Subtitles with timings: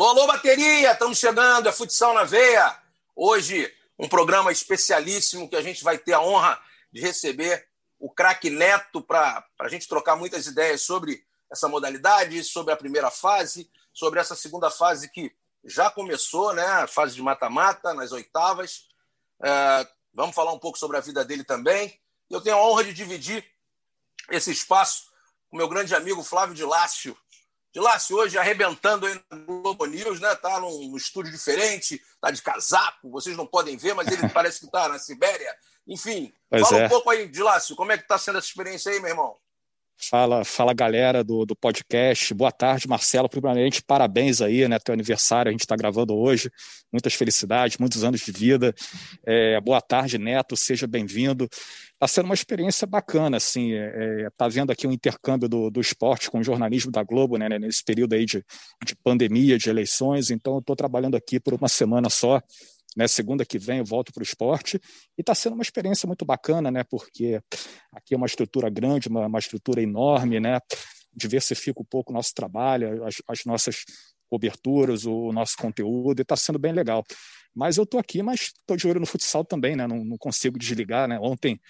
[0.00, 0.92] Alô, alô, bateria!
[0.92, 2.74] Estamos chegando, é Futsal na Veia.
[3.14, 6.58] Hoje, um programa especialíssimo que a gente vai ter a honra
[6.90, 7.68] de receber
[7.98, 11.22] o craque Neto para a gente trocar muitas ideias sobre
[11.52, 15.30] essa modalidade, sobre a primeira fase, sobre essa segunda fase que
[15.66, 16.64] já começou, né?
[16.64, 18.88] A fase de mata-mata, nas oitavas.
[19.44, 22.00] É, vamos falar um pouco sobre a vida dele também.
[22.30, 23.44] Eu tenho a honra de dividir
[24.30, 25.10] esse espaço
[25.50, 27.14] com meu grande amigo Flávio de Lácio.
[27.72, 30.34] De Lácio, hoje arrebentando aí no Globo News, né?
[30.34, 34.66] Tá num estúdio diferente, tá de casaco, vocês não podem ver, mas ele parece que
[34.66, 35.54] está na Sibéria.
[35.86, 36.86] Enfim, pois fala é.
[36.86, 39.36] um pouco aí, de Lácio, como é que está sendo essa experiência aí, meu irmão?
[40.08, 42.32] Fala, fala galera do, do podcast.
[42.32, 43.28] Boa tarde, Marcelo.
[43.28, 44.78] Primeiramente, parabéns aí, né?
[44.78, 46.50] Teu aniversário, a gente está gravando hoje.
[46.90, 48.74] Muitas felicidades, muitos anos de vida.
[49.26, 50.56] É, boa tarde, Neto.
[50.56, 51.44] Seja bem-vindo.
[51.44, 53.74] Está sendo uma experiência bacana, assim.
[53.74, 57.02] É, é, tá vendo aqui o um intercâmbio do, do esporte com o jornalismo da
[57.02, 57.58] Globo, né?
[57.58, 58.42] Nesse período aí de,
[58.82, 60.30] de pandemia, de eleições.
[60.30, 62.40] Então, eu estou trabalhando aqui por uma semana só
[62.96, 64.80] né, segunda que vem eu volto para o esporte
[65.16, 66.84] e está sendo uma experiência muito bacana, né?
[66.84, 67.40] Porque
[67.92, 70.58] aqui é uma estrutura grande, uma, uma estrutura enorme, né?
[71.14, 73.84] Diversifica um pouco o nosso trabalho, as, as nossas
[74.28, 77.04] coberturas, o nosso conteúdo, e está sendo bem legal.
[77.54, 79.86] Mas eu estou aqui, mas estou de olho no futsal também, né?
[79.86, 81.18] Não, não, consigo desligar, né?
[81.20, 81.60] Ontem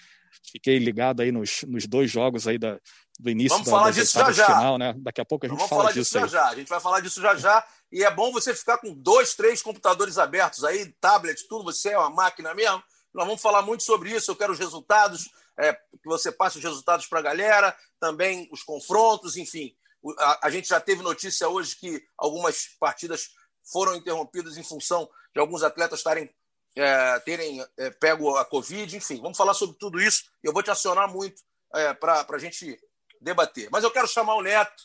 [0.51, 2.79] fiquei ligado aí nos, nos dois jogos aí da,
[3.19, 4.45] do início Vamos da, falar disso já já.
[4.45, 4.93] final, né?
[4.97, 6.49] Daqui a pouco a gente Vamos fala falar disso já já.
[6.49, 7.65] A gente vai falar disso já já.
[7.91, 11.65] E é bom você ficar com dois, três computadores abertos aí, tablet, tudo.
[11.65, 12.81] Você é uma máquina mesmo.
[13.13, 14.31] Nós vamos falar muito sobre isso.
[14.31, 18.63] Eu quero os resultados, é, que você passe os resultados para a galera, também os
[18.63, 19.75] confrontos, enfim.
[20.19, 23.29] A, a gente já teve notícia hoje que algumas partidas
[23.63, 26.33] foram interrompidas em função de alguns atletas estarem
[26.75, 30.23] é, terem é, pego a Covid, enfim, vamos falar sobre tudo isso.
[30.41, 31.41] Eu vou te acionar muito
[31.73, 32.79] é, para a gente
[33.19, 33.69] debater.
[33.71, 34.83] Mas eu quero chamar o Neto,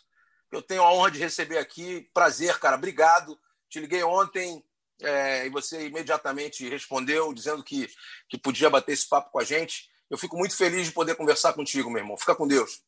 [0.48, 2.08] que eu tenho a honra de receber aqui.
[2.12, 3.38] Prazer, cara, obrigado.
[3.68, 4.64] Te liguei ontem
[5.02, 7.88] é, e você imediatamente respondeu, dizendo que,
[8.28, 9.90] que podia bater esse papo com a gente.
[10.08, 12.16] Eu fico muito feliz de poder conversar contigo, meu irmão.
[12.16, 12.82] Fica com Deus.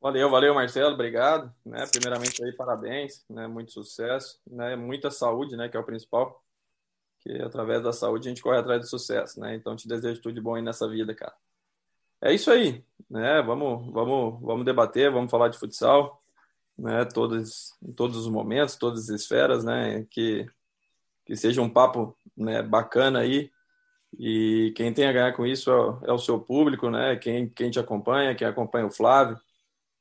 [0.00, 1.54] Valeu, valeu, Marcelo, obrigado.
[1.64, 6.44] Né, primeiramente aí, parabéns, né, muito sucesso, né, muita saúde, né, que é o principal
[7.24, 9.54] que através da saúde a gente corre atrás do sucesso, né?
[9.54, 11.34] Então te desejo tudo de bom aí nessa vida, cara.
[12.20, 13.40] É isso aí, né?
[13.42, 16.22] Vamos, vamos, vamos debater, vamos falar de futsal,
[16.78, 17.04] né?
[17.04, 20.06] Todos, em todos os momentos, todas as esferas, né?
[20.10, 20.46] Que
[21.26, 22.62] que seja um papo, né?
[22.62, 23.50] Bacana aí
[24.18, 27.16] e quem tem a ganhar com isso é é o seu público, né?
[27.16, 29.38] Quem quem te acompanha, quem acompanha o Flávio,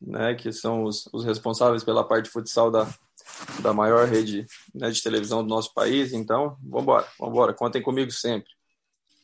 [0.01, 0.35] né?
[0.35, 2.87] Que são os, os responsáveis pela parte de futsal da
[3.61, 6.13] da maior rede né, de televisão do nosso país.
[6.13, 7.53] Então, vamos embora.
[7.53, 8.49] Contem comigo sempre.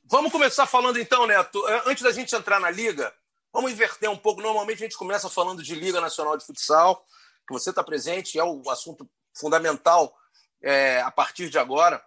[0.06, 1.68] Vamos começar falando então, Neto.
[1.68, 3.14] É, antes da gente entrar na liga,
[3.54, 4.42] vamos inverter um pouco.
[4.42, 7.06] Normalmente a gente começa falando de Liga Nacional de Futsal,
[7.50, 10.16] que você está presente, é o assunto fundamental
[10.62, 12.04] é, a partir de agora.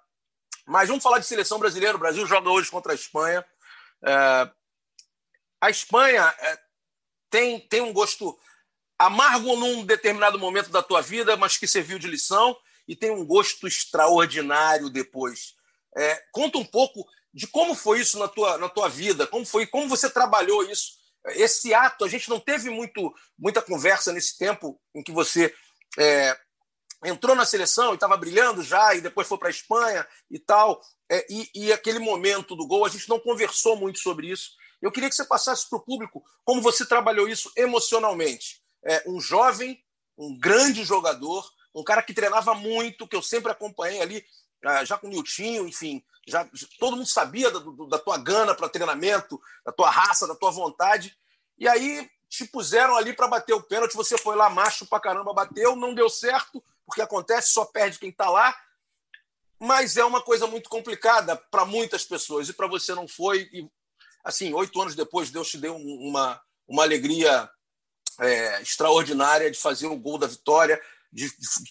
[0.65, 1.97] Mas vamos falar de seleção brasileira.
[1.97, 3.45] O Brasil joga hoje contra a Espanha.
[4.05, 4.51] É,
[5.61, 6.59] a Espanha é,
[7.29, 8.39] tem, tem um gosto
[8.97, 13.27] amargo num determinado momento da tua vida, mas que serviu de lição e tem um
[13.27, 15.57] gosto extraordinário depois.
[15.97, 17.05] É, conta um pouco
[17.35, 21.02] de como foi isso na tua, na tua vida, como foi, como você trabalhou isso.
[21.29, 25.55] Esse ato, a gente não teve muito, muita conversa nesse tempo em que você
[25.99, 26.37] é,
[27.05, 30.81] entrou na seleção e estava brilhando já, e depois foi para a Espanha e tal.
[31.11, 34.51] É, e, e, aquele momento do gol, a gente não conversou muito sobre isso.
[34.81, 39.21] Eu queria que você passasse para o público como você trabalhou isso emocionalmente é, um
[39.21, 39.83] jovem,
[40.19, 44.25] um grande jogador, um cara que treinava muito, que eu sempre acompanhei ali,
[44.85, 49.41] já com o Niltinho, enfim, já, todo mundo sabia da, da tua gana para treinamento,
[49.65, 51.17] da tua raça, da tua vontade.
[51.59, 55.35] E aí te puseram ali para bater o pênalti, você foi lá macho pra caramba,
[55.35, 58.57] bateu, não deu certo, porque acontece, só perde quem está lá.
[59.59, 63.51] Mas é uma coisa muito complicada para muitas pessoas, e para você não foi.
[63.53, 63.69] E,
[64.25, 67.51] assim, oito anos depois, Deus te deu uma, uma alegria
[68.19, 70.81] é, extraordinária de fazer o gol da vitória,
[71.13, 71.31] de,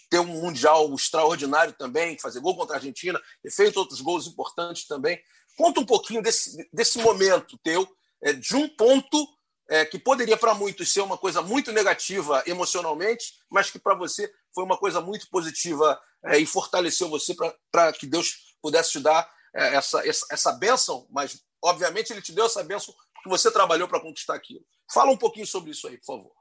[0.09, 4.85] ter um mundial extraordinário também, fazer gol contra a Argentina, ter feito outros gols importantes
[4.85, 5.19] também.
[5.57, 7.87] Conta um pouquinho desse, desse momento teu,
[8.21, 9.27] é, de um ponto
[9.69, 14.31] é, que poderia para muitos ser uma coisa muito negativa emocionalmente, mas que para você
[14.53, 17.35] foi uma coisa muito positiva é, e fortaleceu você
[17.71, 22.31] para que Deus pudesse te dar é, essa, essa, essa bênção, mas obviamente ele te
[22.31, 24.65] deu essa bênção porque você trabalhou para conquistar aquilo.
[24.91, 26.40] Fala um pouquinho sobre isso aí, por favor.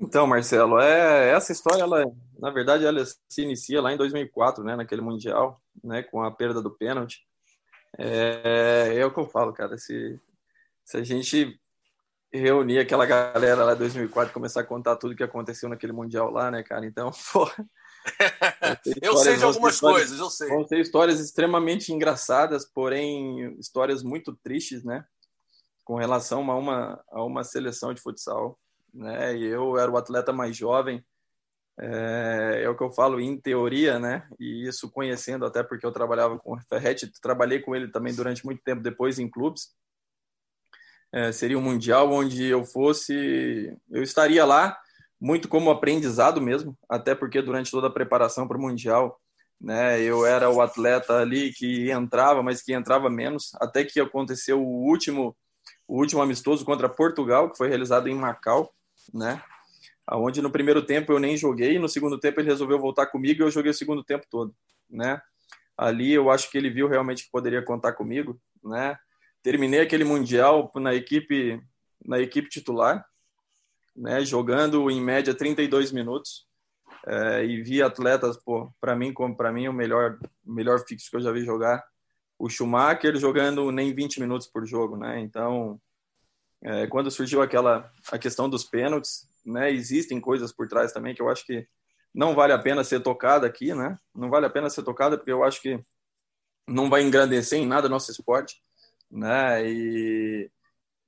[0.00, 2.04] Então, Marcelo, é, essa história, ela,
[2.38, 6.62] na verdade, ela se inicia lá em 2004, né, naquele Mundial, né, com a perda
[6.62, 7.20] do pênalti.
[7.98, 10.18] É, é o que eu falo, cara, se,
[10.84, 11.60] se a gente
[12.32, 16.30] reunir aquela galera lá em 2004 e começar a contar tudo que aconteceu naquele Mundial
[16.30, 17.46] lá, né, cara, então, pô,
[19.02, 20.48] eu sei de algumas coisas, eu sei.
[20.48, 25.04] Vão ser histórias extremamente engraçadas, porém histórias muito tristes, né?
[25.84, 28.58] Com relação a uma, a uma seleção de futsal.
[28.92, 29.36] Né?
[29.36, 31.04] E eu era o atleta mais jovem,
[31.82, 34.28] é, é, o que eu falo em teoria, né?
[34.38, 38.44] E isso conhecendo, até porque eu trabalhava com o Ferretti, trabalhei com ele também durante
[38.44, 39.74] muito tempo depois em clubes.
[41.12, 44.78] É, seria um mundial onde eu fosse, eu estaria lá
[45.20, 49.20] muito como aprendizado mesmo, até porque durante toda a preparação para o mundial,
[49.60, 54.62] né, eu era o atleta ali que entrava, mas que entrava menos, até que aconteceu
[54.62, 55.36] o último,
[55.88, 58.72] o último amistoso contra Portugal, que foi realizado em Macau,
[59.12, 59.42] né?
[60.12, 63.44] Onde no primeiro tempo eu nem joguei, no segundo tempo ele resolveu voltar comigo e
[63.44, 64.54] eu joguei o segundo tempo todo,
[64.88, 65.20] né?
[65.76, 68.96] Ali eu acho que ele viu realmente que poderia contar comigo, né?
[69.42, 71.60] Terminei aquele mundial na equipe
[72.04, 73.04] na equipe titular,
[73.94, 74.24] né?
[74.24, 76.48] Jogando em média 32 minutos.
[77.06, 81.16] É, e vi atletas, pô, para mim, como para mim o melhor melhor fixo que
[81.16, 81.82] eu já vi jogar,
[82.38, 85.20] o Schumacher jogando nem 20 minutos por jogo, né?
[85.20, 85.80] Então,
[86.62, 89.70] é, quando surgiu aquela a questão dos pênaltis, né?
[89.72, 91.66] Existem coisas por trás também que eu acho que
[92.14, 93.98] não vale a pena ser tocada aqui, né?
[94.14, 95.82] Não vale a pena ser tocada porque eu acho que
[96.68, 98.62] não vai engrandecer em nada nosso esporte,
[99.10, 99.64] né?
[99.64, 100.50] E,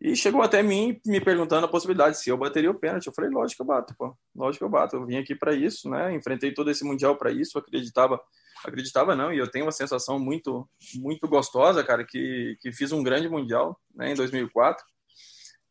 [0.01, 3.07] e chegou até mim me perguntando a possibilidade se eu bateria o pênalti.
[3.07, 4.17] Eu falei, lógico que eu bato, pô.
[4.35, 4.97] Lógico que eu bato.
[4.97, 6.15] Eu vim aqui para isso, né?
[6.15, 8.21] Enfrentei todo esse mundial para isso, acreditava,
[8.65, 13.03] acreditava não, e eu tenho uma sensação muito muito gostosa, cara, que que fiz um
[13.03, 14.85] grande mundial, né, em 2004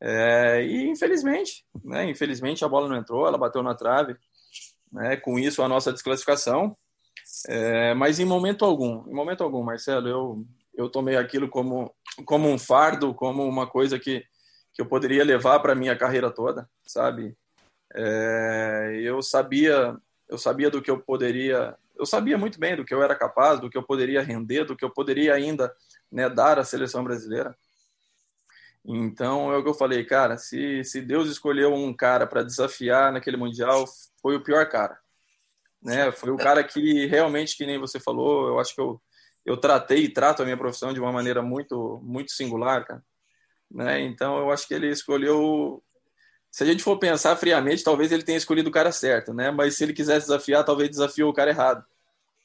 [0.02, 4.16] é, e infelizmente, né, infelizmente a bola não entrou, ela bateu na trave,
[4.92, 6.76] né, com isso a nossa desclassificação.
[7.48, 11.94] É, mas em momento algum, em momento algum, Marcelo, eu eu tomei aquilo como
[12.26, 14.26] como um fardo, como uma coisa que
[14.74, 17.36] que eu poderia levar para minha carreira toda, sabe?
[17.94, 19.96] É, eu sabia
[20.32, 23.60] eu sabia do que eu poderia, eu sabia muito bem do que eu era capaz,
[23.60, 25.72] do que eu poderia render, do que eu poderia ainda
[26.10, 27.54] né, dar à seleção brasileira.
[28.86, 30.38] Então é o que eu falei, cara.
[30.38, 33.86] Se, se Deus escolheu um cara para desafiar naquele mundial,
[34.22, 34.98] foi o pior cara,
[35.82, 36.12] né?
[36.12, 39.02] Foi o cara que realmente, que nem você falou, eu acho que eu,
[39.46, 43.04] eu tratei e trato a minha profissão de uma maneira muito muito singular, cara.
[43.70, 44.02] Né?
[44.02, 45.84] Então eu acho que ele escolheu.
[46.52, 49.52] Se a gente for pensar friamente, talvez ele tenha escolhido o cara certo, né?
[49.52, 51.86] Mas se ele quisesse desafiar, talvez desafiou o cara errado,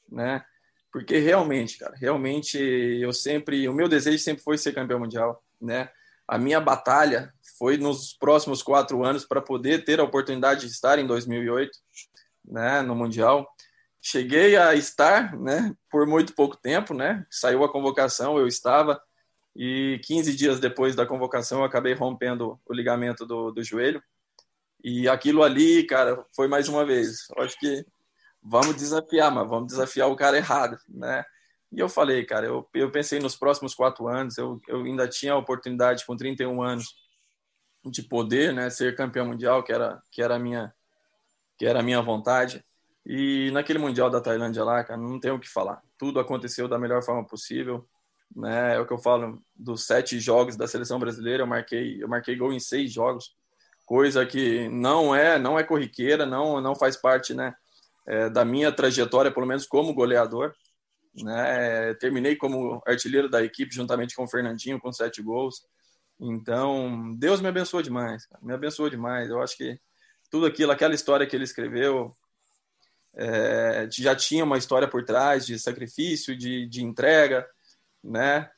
[0.09, 0.45] né?
[0.91, 5.89] Porque realmente, cara, realmente eu sempre, o meu desejo sempre foi ser campeão mundial, né?
[6.27, 10.99] A minha batalha foi nos próximos quatro anos para poder ter a oportunidade de estar
[10.99, 11.71] em 2008,
[12.45, 13.47] né, no mundial.
[14.01, 17.25] Cheguei a estar, né, por muito pouco tempo, né.
[17.29, 19.01] Saiu a convocação, eu estava
[19.55, 24.03] e 15 dias depois da convocação eu acabei rompendo o ligamento do, do joelho.
[24.83, 27.27] E aquilo ali, cara, foi mais uma vez.
[27.35, 27.83] Eu acho que
[28.41, 31.25] vamos desafiar, mas vamos desafiar o cara errado, né?
[31.71, 35.33] E eu falei, cara, eu, eu pensei nos próximos quatro anos, eu, eu ainda tinha
[35.33, 36.95] a oportunidade com 31 anos
[37.85, 40.73] de poder, né, ser campeão mundial, que era que era a minha
[41.57, 42.63] que era a minha vontade.
[43.05, 45.81] E naquele mundial da Tailândia lá, cara, não tenho o que falar.
[45.97, 47.87] Tudo aconteceu da melhor forma possível,
[48.35, 48.75] né?
[48.75, 52.35] É o que eu falo dos sete jogos da seleção brasileira, eu marquei eu marquei
[52.35, 53.35] gol em seis jogos,
[53.85, 57.53] coisa que não é não é corriqueira, não não faz parte, né,
[58.07, 60.53] é, da minha trajetória, pelo menos como goleador
[61.23, 61.93] né?
[61.95, 65.65] Terminei como artilheiro da equipe juntamente com o Fernandinho com sete gols.
[66.19, 68.43] Então, Deus me abençoou demais, cara.
[68.43, 69.29] me abençoou demais.
[69.29, 69.79] Eu acho que
[70.29, 72.15] tudo aquilo, aquela história que ele escreveu,
[73.15, 77.47] é, já tinha uma história por trás de sacrifício, de, de entrega,
[78.03, 78.49] né?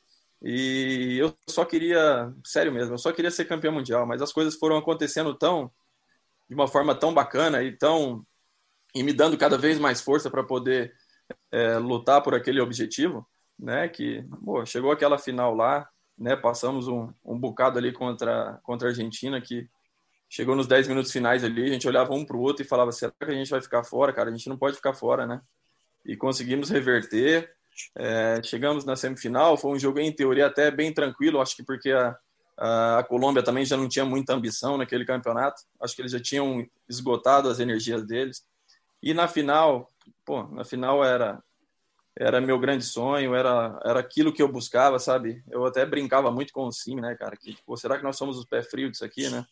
[0.42, 4.56] E eu só queria, sério mesmo, eu só queria ser campeão mundial, mas as coisas
[4.56, 5.72] foram acontecendo tão
[6.48, 8.26] de uma forma tão bacana e tão
[8.96, 10.94] e me dando cada vez mais força para poder
[11.52, 13.88] é, lutar por aquele objetivo, né?
[13.88, 16.36] Que pô, chegou aquela final lá, né?
[16.36, 19.70] Passamos um, um bocado ali contra contra a Argentina que
[20.30, 22.92] chegou nos 10 minutos finais ali, a gente olhava um para o outro e falava:
[22.92, 24.30] será que a gente vai ficar fora, cara?
[24.30, 25.42] A gente não pode ficar fora, né?
[26.06, 27.52] E conseguimos reverter.
[27.96, 31.92] É, chegamos na semifinal, foi um jogo em teoria até bem tranquilo, acho que porque
[31.92, 32.18] a,
[32.58, 36.68] a, Colômbia também já não tinha muita ambição naquele campeonato, acho que eles já tinham
[36.90, 38.44] esgotado as energias deles.
[39.02, 39.90] E na final,
[40.26, 41.42] pô, na final era
[42.18, 45.44] era meu grande sonho, era era aquilo que eu buscava, sabe?
[45.50, 47.36] Eu até brincava muito com o Sim, né, cara?
[47.38, 49.46] Que, será que nós somos os pés frios disso aqui, né?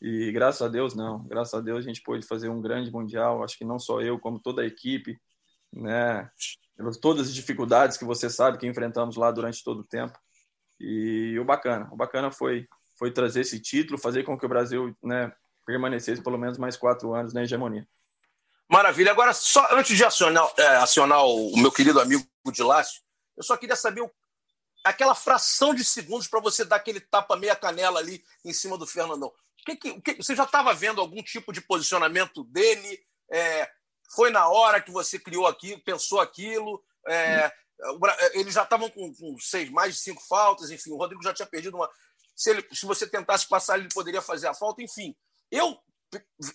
[0.00, 1.24] E graças a Deus, não.
[1.26, 3.44] Graças a Deus a gente pôde fazer um grande mundial.
[3.44, 5.20] Acho que não só eu, como toda a equipe,
[5.72, 6.30] né?
[7.02, 10.18] Todas as dificuldades que você sabe que enfrentamos lá durante todo o tempo.
[10.78, 12.66] E o bacana, o bacana foi
[13.00, 15.32] foi trazer esse título, fazer com que o Brasil, né,
[15.64, 17.88] permanecesse pelo menos mais quatro anos na hegemonia.
[18.70, 19.10] Maravilha.
[19.10, 23.02] Agora, só antes de acionar, é, acionar o meu querido amigo de Lácio,
[23.36, 24.10] eu só queria saber o,
[24.84, 28.86] aquela fração de segundos para você dar aquele tapa meia canela ali em cima do
[28.86, 29.32] Fernandão.
[29.66, 33.02] Que, que, que você já estava vendo algum tipo de posicionamento dele?
[33.32, 33.68] É,
[34.14, 36.80] foi na hora que você criou aquilo, pensou aquilo?
[37.08, 37.52] É,
[38.34, 41.46] eles já estavam com, com, seis, mais de cinco faltas, enfim, o Rodrigo já tinha
[41.46, 41.90] perdido uma.
[42.36, 45.14] Se, ele, se você tentasse passar, ele poderia fazer a falta, enfim.
[45.50, 45.76] Eu,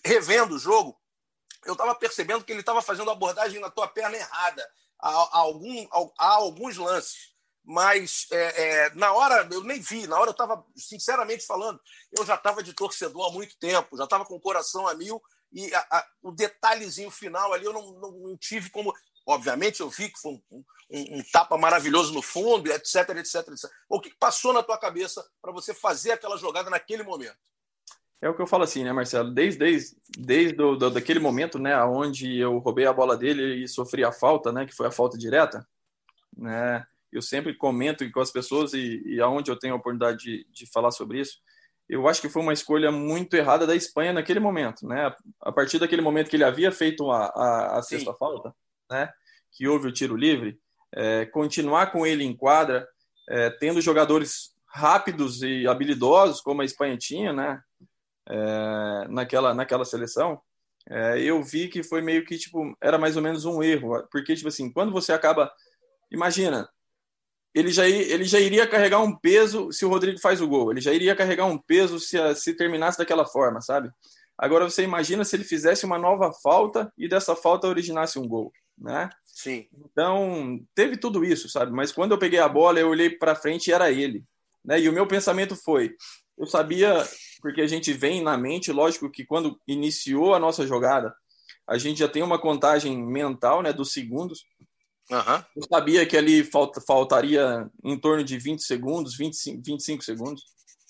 [0.04, 0.98] revendo o jogo,
[1.66, 4.66] eu estava percebendo que ele estava fazendo abordagem na tua perna errada
[4.98, 7.34] a, a algum, a, a, alguns lances.
[7.64, 11.80] Mas é, é, na hora, eu nem vi, na hora eu estava, sinceramente falando,
[12.16, 15.20] eu já estava de torcedor há muito tempo, já estava com o coração a mil,
[15.52, 15.70] e
[16.22, 18.92] o detalhezinho final ali eu não, não, não, tive como.
[19.26, 23.70] Obviamente eu vi que foi um, um, um tapa maravilhoso no fundo, etc, etc, etc.
[23.88, 27.36] O que passou na tua cabeça para você fazer aquela jogada naquele momento?
[28.20, 29.30] É o que eu falo assim, né, Marcelo?
[29.30, 33.68] Desde, desde, desde do, do, daquele momento, né, onde eu roubei a bola dele e
[33.68, 35.66] sofri a falta, né, que foi a falta direta,
[36.36, 40.46] né, eu sempre comento com as pessoas e, e aonde eu tenho a oportunidade de,
[40.50, 41.38] de falar sobre isso,
[41.88, 45.14] eu acho que foi uma escolha muito errada da Espanha naquele momento, né?
[45.40, 48.18] A partir daquele momento que ele havia feito a, a, a sexta Sim.
[48.18, 48.52] falta,
[48.90, 49.08] né?
[49.52, 50.58] Que houve o tiro livre,
[50.92, 52.86] é, continuar com ele em quadra,
[53.28, 57.62] é, tendo jogadores rápidos e habilidosos como a Espanha tinha, né?
[58.28, 60.40] É, naquela, naquela seleção,
[60.88, 64.06] é, eu vi que foi meio que, tipo, era mais ou menos um erro.
[64.10, 65.52] Porque, tipo assim, quando você acaba...
[66.10, 66.68] Imagina,
[67.54, 70.70] ele já, ele já iria carregar um peso se o Rodrigo faz o gol.
[70.70, 73.90] Ele já iria carregar um peso se, se terminasse daquela forma, sabe?
[74.38, 78.52] Agora você imagina se ele fizesse uma nova falta e dessa falta originasse um gol,
[78.76, 79.08] né?
[79.24, 79.66] Sim.
[79.72, 81.72] Então, teve tudo isso, sabe?
[81.72, 84.22] Mas quando eu peguei a bola, eu olhei para frente e era ele,
[84.62, 84.78] né?
[84.78, 85.94] E o meu pensamento foi:
[86.36, 87.02] eu sabia
[87.46, 91.14] porque a gente vem na mente, lógico que quando iniciou a nossa jogada,
[91.64, 94.44] a gente já tem uma contagem mental né, dos segundos.
[95.08, 95.44] Uhum.
[95.54, 100.42] Eu sabia que ali falta, faltaria em torno de 20 segundos, 25, 25 segundos,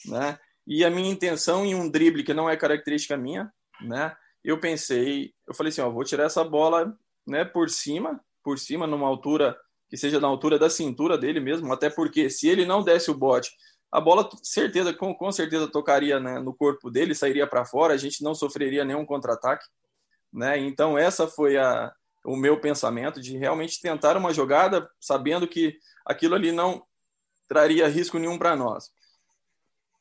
[0.06, 0.38] né?
[0.66, 4.16] E a minha intenção em um drible que não é característica minha, né?
[4.42, 8.86] Eu pensei, eu falei assim, ó, vou tirar essa bola, né, por cima, por cima
[8.86, 9.54] numa altura
[9.90, 13.14] que seja na altura da cintura dele mesmo, até porque se ele não desse o
[13.14, 13.50] bote,
[13.90, 17.96] a bola certeza com, com certeza tocaria né, no corpo dele, sairia para fora, a
[17.96, 19.64] gente não sofreria nenhum contra-ataque,
[20.32, 20.58] né?
[20.58, 21.92] Então essa foi a,
[22.24, 26.82] o meu pensamento de realmente tentar uma jogada sabendo que aquilo ali não
[27.48, 28.90] traria risco nenhum para nós.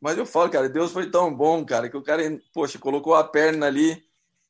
[0.01, 2.22] Mas eu falo, cara, Deus foi tão bom, cara, que o cara,
[2.54, 4.04] poxa, colocou a perna ali,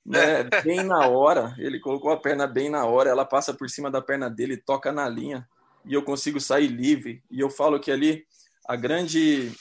[0.06, 1.56] né, bem na hora.
[1.58, 4.92] Ele colocou a perna bem na hora, ela passa por cima da perna dele, toca
[4.92, 5.48] na linha
[5.86, 7.24] e eu consigo sair livre.
[7.30, 8.26] E eu falo que ali
[8.68, 9.52] a grande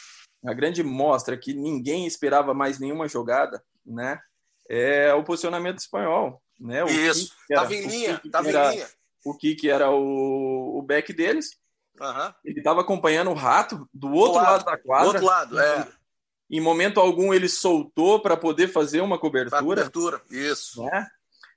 [0.45, 4.21] a grande mostra que ninguém esperava mais nenhuma jogada, né?
[4.69, 6.85] É o posicionamento espanhol, né?
[6.85, 8.89] O Isso, estava em linha, estava em linha.
[9.25, 11.57] O que era o, o back deles.
[11.99, 12.35] Uhum.
[12.45, 15.05] Ele estava acompanhando o rato do outro do lado, lado, da quadra.
[15.05, 15.89] Do outro lado, é.
[16.51, 19.63] Em momento algum ele soltou para poder fazer uma cobertura.
[19.63, 20.85] cobertura, isso.
[20.85, 21.09] Né?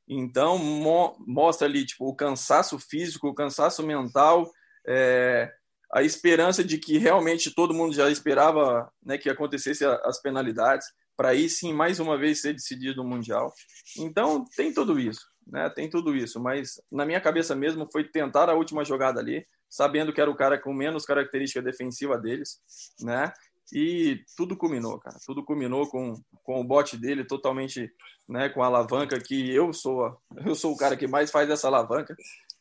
[0.08, 4.50] Então mo mostra ali tipo o cansaço físico, o cansaço mental,
[4.88, 5.54] é,
[5.94, 11.29] a esperança de que realmente todo mundo já esperava né, que acontecesse as penalidades, para
[11.29, 13.51] aí sim mais uma vez ser decidido o Mundial.
[13.98, 15.70] Então tem tudo isso, né?
[15.70, 20.13] Tem tudo isso, mas na minha cabeça mesmo foi tentar a última jogada ali, sabendo
[20.13, 22.60] que era o cara com menos característica defensiva deles,
[23.01, 23.34] né?
[23.74, 25.17] E tudo culminou, cara.
[25.25, 26.13] Tudo culminou com,
[26.44, 27.91] com o bote dele totalmente,
[28.27, 31.67] né, com a alavanca que eu sou, eu sou o cara que mais faz essa
[31.67, 32.15] alavanca.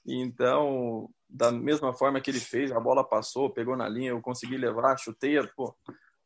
[0.04, 4.56] Então, da mesma forma que ele fez, a bola passou, pegou na linha, eu consegui
[4.56, 5.74] levar, chutei, pô,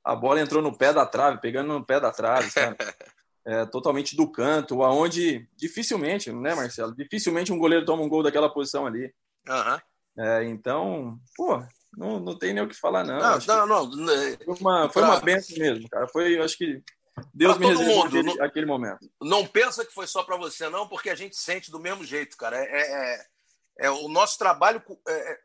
[0.05, 2.77] a bola entrou no pé da trave, pegando no pé da trave, sabe?
[3.43, 6.95] É, totalmente do canto, aonde dificilmente, né, Marcelo?
[6.95, 9.13] Dificilmente um goleiro toma um gol daquela posição ali.
[9.49, 9.81] Uhum.
[10.19, 11.63] É, então, pô,
[11.97, 13.19] não, não tem nem o que falar, não.
[13.19, 14.15] Não, não, não, não,
[14.45, 16.07] Foi uma, foi uma benção mesmo, cara.
[16.09, 16.83] Foi, acho que
[17.35, 19.11] Deus pra me reservou aquele, não, aquele momento.
[19.21, 22.37] Não pensa que foi só para você, não, porque a gente sente do mesmo jeito,
[22.37, 22.57] cara.
[22.57, 23.27] É, é,
[23.81, 25.39] é o nosso trabalho é, é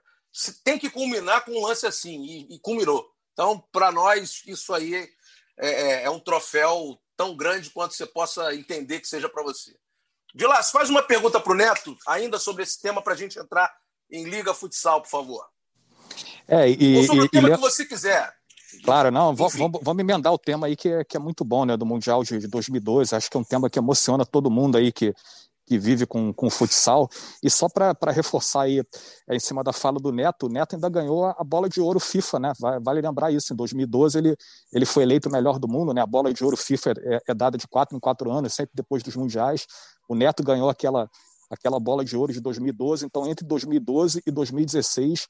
[0.64, 3.10] tem que culminar com um lance assim, e, e culminou.
[3.32, 5.10] Então, para nós, isso aí é,
[5.58, 9.74] é, é, um troféu tão grande quanto você possa entender que seja para você.
[10.34, 13.74] Vilas, faz uma pergunta para o Neto, ainda sobre esse tema, para a gente entrar
[14.12, 15.46] em Liga Futsal, por favor.
[16.48, 17.52] É, e, Ou sobre e, o tema e...
[17.54, 18.34] que você quiser.
[18.84, 21.78] Claro, não, vamos, vamos emendar o tema aí que é, que é muito bom, né,
[21.78, 23.14] do Mundial de, de 2002.
[23.14, 25.14] Acho que é um tema que emociona todo mundo aí que,
[25.66, 27.10] que vive com, com futsal.
[27.44, 28.84] E só para reforçar aí,
[29.28, 32.00] é, em cima da fala do Neto, o Neto ainda ganhou a, bola de ouro
[32.00, 32.54] FIFA, né?
[32.82, 34.38] Vale lembrar isso, em 2012 ele,
[34.72, 36.02] ele foi eleito o melhor do mundo, né?
[36.02, 39.02] A bola de ouro FIFA é, é dada de quatro em quatro anos, sempre depois
[39.02, 39.66] dos mundiais.
[40.08, 41.10] O Neto ganhou aquela,
[41.50, 45.28] aquela bola de ouro de 2012, então entre 2012 e 2016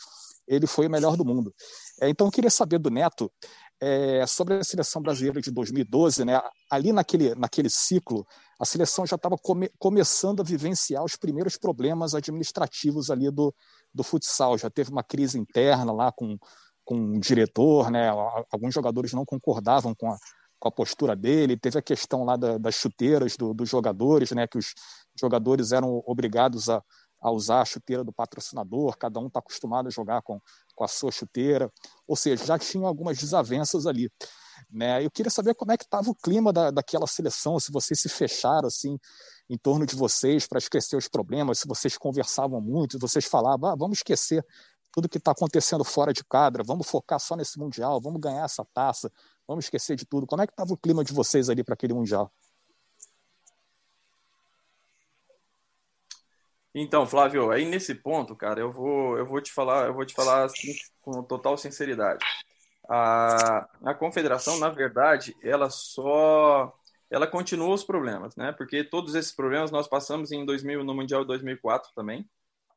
[0.48, 1.54] ele foi o melhor do mundo.
[2.01, 3.32] É, então eu queria saber do Neto
[3.82, 6.41] é, sobre a seleção brasileira de 2012, né?
[6.70, 8.25] Ali naquele, naquele ciclo,
[8.60, 13.53] a seleção já estava come, começando a vivenciar os primeiros problemas administrativos ali do,
[13.94, 14.58] do futsal.
[14.58, 16.38] Já teve uma crise interna lá com,
[16.84, 18.10] com o diretor, né?
[18.51, 20.17] Alguns jogadores não concordavam com a,
[20.58, 21.58] com a postura dele.
[21.58, 24.48] Teve a questão lá da, das chuteiras do, dos jogadores, né?
[24.48, 24.74] Que os
[25.20, 26.82] jogadores eram obrigados a,
[27.25, 30.39] a usar a chuteira do patrocinador, cada um está acostumado a jogar com,
[30.75, 31.72] com a sua chuteira,
[32.08, 34.12] ou seja, já tinham algumas desavenças ali.
[34.70, 35.03] Né?
[35.03, 38.10] Eu queria saber como é que estava o clima da, daquela seleção, se vocês se
[38.10, 39.00] fecharam assim
[39.50, 43.72] em torno de vocês para esquecer os problemas, se vocês conversavam muito, se vocês falavam,
[43.72, 44.46] ah, vamos esquecer
[44.91, 48.63] tudo que está acontecendo fora de quadra, vamos focar só nesse Mundial, vamos ganhar essa
[48.72, 49.12] taça,
[49.48, 50.27] vamos esquecer de tudo.
[50.27, 52.32] Como é que estava o clima de vocês ali para aquele Mundial?
[56.77, 60.13] Então, Flávio, aí nesse ponto, cara, eu vou, eu vou te falar, eu vou te
[60.13, 62.24] falar assim, com total sinceridade.
[62.89, 66.77] A, a confederação, na verdade, ela só
[67.10, 68.51] ela continua os problemas, né?
[68.51, 72.29] Porque todos esses problemas nós passamos em 2000 no Mundial 2004 também,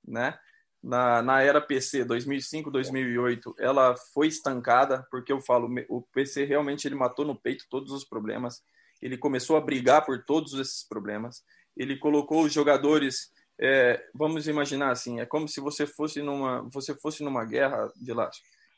[0.06, 0.38] né?
[0.80, 6.86] Na, na era PC 2005, 2008, ela foi estancada, porque eu falo, o PC realmente
[6.86, 8.62] ele matou no peito todos os problemas.
[9.02, 11.42] Ele começou a brigar por todos esses problemas.
[11.76, 16.94] Ele colocou os jogadores é, vamos imaginar assim, é como se você fosse numa, você
[16.94, 18.30] fosse numa guerra de lá.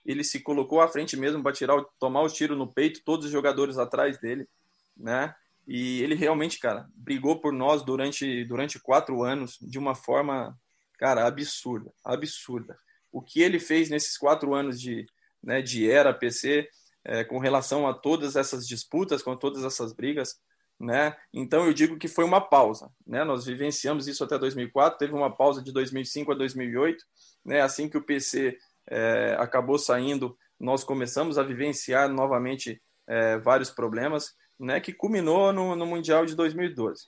[0.05, 3.33] Ele se colocou à frente mesmo para tirar, tomar o tiro no peito, todos os
[3.33, 4.49] jogadores atrás dele,
[4.97, 5.35] né?
[5.69, 10.59] E ele realmente, cara, brigou por nós durante durante quatro anos de uma forma,
[10.99, 12.77] cara, absurda, absurda.
[13.13, 15.05] O que ele fez nesses quatro anos de,
[15.43, 16.69] né, de era PC,
[17.05, 20.41] é, com relação a todas essas disputas, com todas essas brigas,
[20.81, 21.15] né?
[21.31, 23.23] Então eu digo que foi uma pausa, né?
[23.23, 27.05] Nós vivenciamos isso até 2004, teve uma pausa de 2005 a 2008,
[27.45, 27.61] né?
[27.61, 28.57] Assim que o PC
[28.89, 34.81] é, acabou saindo, nós começamos a vivenciar novamente é, vários problemas, né?
[34.81, 37.05] Que culminou no, no mundial de 2012,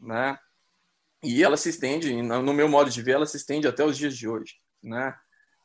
[0.00, 0.36] né?
[1.22, 4.14] E ela se estende, no meu modo de ver, ela se estende até os dias
[4.14, 5.16] de hoje, né?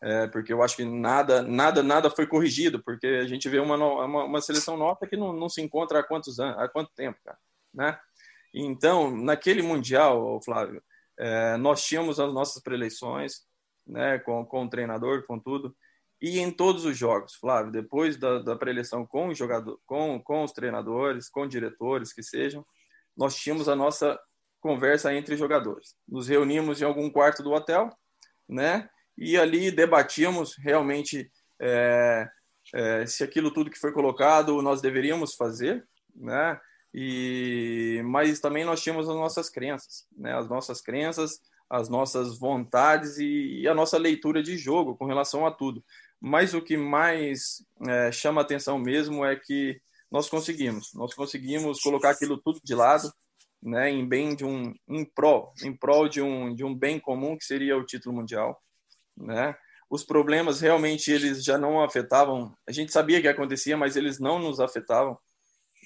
[0.01, 3.75] É, porque eu acho que nada, nada, nada foi corrigido, porque a gente vê uma,
[3.75, 7.19] uma, uma seleção nova que não, não se encontra há quantos anos, há quanto tempo,
[7.23, 7.37] cara,
[7.73, 7.99] né?
[8.53, 10.81] Então, naquele mundial, Flávio,
[11.17, 13.45] é, nós tínhamos as nossas preleições,
[13.85, 15.75] né, com, com o treinador, com tudo,
[16.21, 20.43] e em todos os jogos, Flávio, depois da, da preleição com o jogador, com, com
[20.43, 22.65] os treinadores, com diretores que sejam,
[23.15, 24.19] nós tínhamos a nossa
[24.59, 25.95] conversa entre jogadores.
[26.07, 27.89] Nos reunimos em algum quarto do hotel,
[28.47, 28.89] né?
[29.19, 31.29] E ali debatíamos realmente
[31.61, 32.27] é,
[32.73, 36.59] é, se aquilo tudo que foi colocado nós deveríamos fazer, né?
[36.93, 40.33] E mas também nós tínhamos as nossas crenças, né?
[40.33, 45.45] As nossas crenças, as nossas vontades e, e a nossa leitura de jogo com relação
[45.45, 45.83] a tudo.
[46.19, 52.11] Mas o que mais é, chama atenção mesmo é que nós conseguimos, nós conseguimos colocar
[52.11, 53.11] aquilo tudo de lado,
[53.61, 53.91] né?
[53.91, 57.45] Em bem de um, em prol, em prol de um de um bem comum que
[57.45, 58.59] seria o título mundial
[59.19, 59.55] né?
[59.89, 62.55] Os problemas realmente eles já não afetavam.
[62.67, 65.17] A gente sabia que acontecia, mas eles não nos afetavam,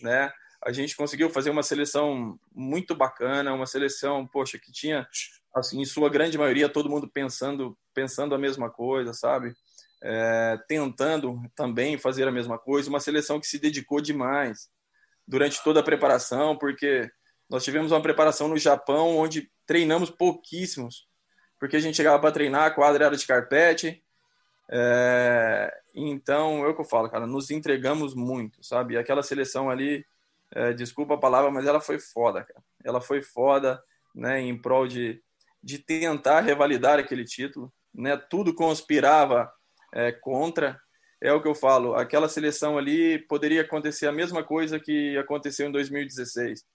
[0.01, 0.31] né?
[0.65, 5.07] A gente conseguiu fazer uma seleção muito bacana, uma seleção, poxa, que tinha
[5.53, 9.53] assim, em sua grande maioria todo mundo pensando pensando a mesma coisa, sabe?
[10.01, 14.69] É, tentando também fazer a mesma coisa, uma seleção que se dedicou demais
[15.27, 17.09] durante toda a preparação, porque
[17.49, 21.07] nós tivemos uma preparação no Japão onde treinamos pouquíssimos,
[21.63, 24.03] porque a gente chegava para treinar, a quadra era de carpete.
[24.69, 28.97] É, então, é o que eu falo, cara, nos entregamos muito, sabe?
[28.97, 30.05] Aquela seleção ali,
[30.51, 32.61] é, desculpa a palavra, mas ela foi foda, cara.
[32.83, 33.81] Ela foi foda,
[34.13, 35.23] né, em prol de,
[35.63, 38.17] de tentar revalidar aquele título, né?
[38.17, 39.49] Tudo conspirava
[39.93, 40.77] é, contra.
[41.21, 45.69] É o que eu falo, aquela seleção ali poderia acontecer a mesma coisa que aconteceu
[45.69, 46.65] em 2016.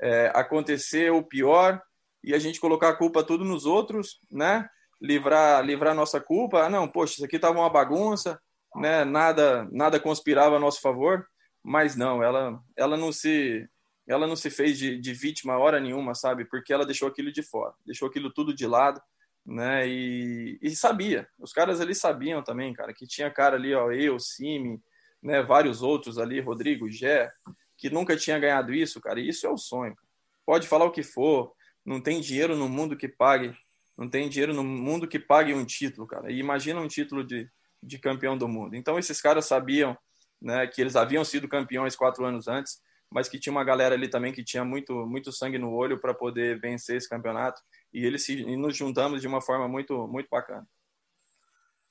[0.00, 1.82] É, acontecer o pior
[2.26, 4.68] e a gente colocar a culpa tudo nos outros, né?
[5.00, 6.64] Livrar, livrar nossa culpa.
[6.64, 8.40] Ah, não, poxa, isso aqui estava uma bagunça,
[8.74, 9.04] né?
[9.04, 11.24] Nada, nada conspirava a nosso favor.
[11.62, 13.68] Mas não, ela, ela não se,
[14.08, 16.44] ela não se fez de, de vítima hora nenhuma, sabe?
[16.44, 19.00] Porque ela deixou aquilo de fora, deixou aquilo tudo de lado,
[19.44, 19.86] né?
[19.88, 24.18] E, e sabia, os caras ali sabiam também, cara, que tinha cara ali, ó, eu,
[24.18, 24.80] Simi,
[25.22, 25.42] né?
[25.42, 27.30] Vários outros ali, Rodrigo, Gé,
[27.78, 29.20] que nunca tinha ganhado isso, cara.
[29.20, 29.96] E isso é o sonho.
[30.44, 31.52] Pode falar o que for,
[31.86, 33.56] não tem dinheiro no mundo que pague,
[33.96, 36.30] não tem dinheiro no mundo que pague um título, cara.
[36.30, 37.48] E imagina um título de,
[37.82, 38.74] de campeão do mundo.
[38.74, 39.96] Então esses caras sabiam,
[40.42, 44.08] né, que eles haviam sido campeões quatro anos antes, mas que tinha uma galera ali
[44.08, 47.62] também que tinha muito muito sangue no olho para poder vencer esse campeonato.
[47.92, 50.66] E eles se, e nos juntamos de uma forma muito muito bacana.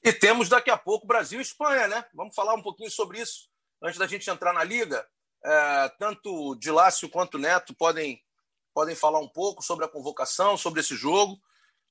[0.03, 2.05] E temos daqui a pouco Brasil e Espanha, né?
[2.13, 3.49] Vamos falar um pouquinho sobre isso
[3.81, 5.07] antes da gente entrar na liga.
[5.43, 8.21] É, tanto Dilácio quanto Neto podem,
[8.75, 11.41] podem falar um pouco sobre a convocação, sobre esse jogo.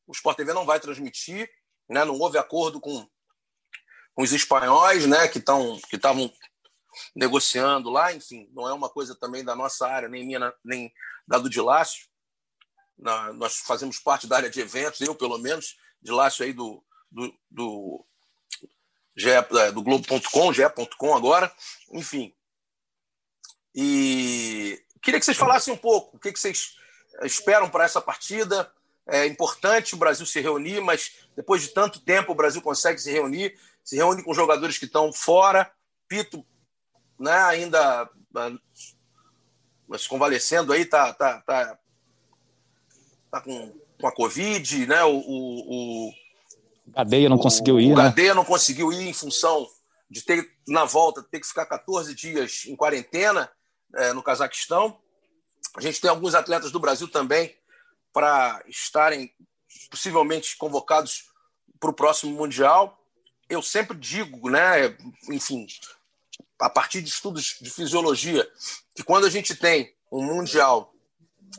[0.06, 1.50] O Sport TV não vai transmitir,
[1.88, 2.04] né?
[2.04, 3.08] não houve acordo com,
[4.18, 5.26] os espanhóis né?
[5.26, 5.98] que estavam que
[7.16, 8.12] negociando lá.
[8.12, 10.92] Enfim, não é uma coisa também da nossa área, nem minha, nem
[11.26, 12.06] da do Dilácio.
[12.98, 18.06] Nós fazemos parte da área de eventos, eu pelo menos, Dilácio aí do, do, do,
[19.16, 21.52] é, do Globo.com, ge.com agora,
[21.90, 22.32] enfim.
[23.74, 26.76] E queria que vocês falassem um pouco o que, que vocês
[27.22, 28.70] esperam para essa partida.
[29.06, 33.12] É importante o Brasil se reunir, mas depois de tanto tempo o Brasil consegue se
[33.12, 35.70] reunir, se reúne com jogadores que estão fora.
[36.08, 36.44] Pito,
[37.18, 38.08] né, ainda
[39.86, 41.78] mas convalescendo aí, tá, tá, tá,
[43.30, 45.04] tá com, com a Covid, né?
[45.04, 46.12] O, o,
[46.88, 48.04] Gadeia não conseguiu ir, o né?
[48.04, 49.68] Gadeia não conseguiu ir em função
[50.10, 53.50] de ter, na volta, ter que ficar 14 dias em quarentena
[53.96, 54.98] é, no Cazaquistão.
[55.76, 57.56] A gente tem alguns atletas do Brasil também
[58.12, 59.34] para estarem
[59.90, 61.30] possivelmente convocados
[61.80, 62.98] para o próximo Mundial.
[63.48, 64.96] Eu sempre digo, né,
[65.28, 65.66] enfim,
[66.58, 68.48] a partir de estudos de fisiologia,
[68.94, 70.94] que quando a gente tem um Mundial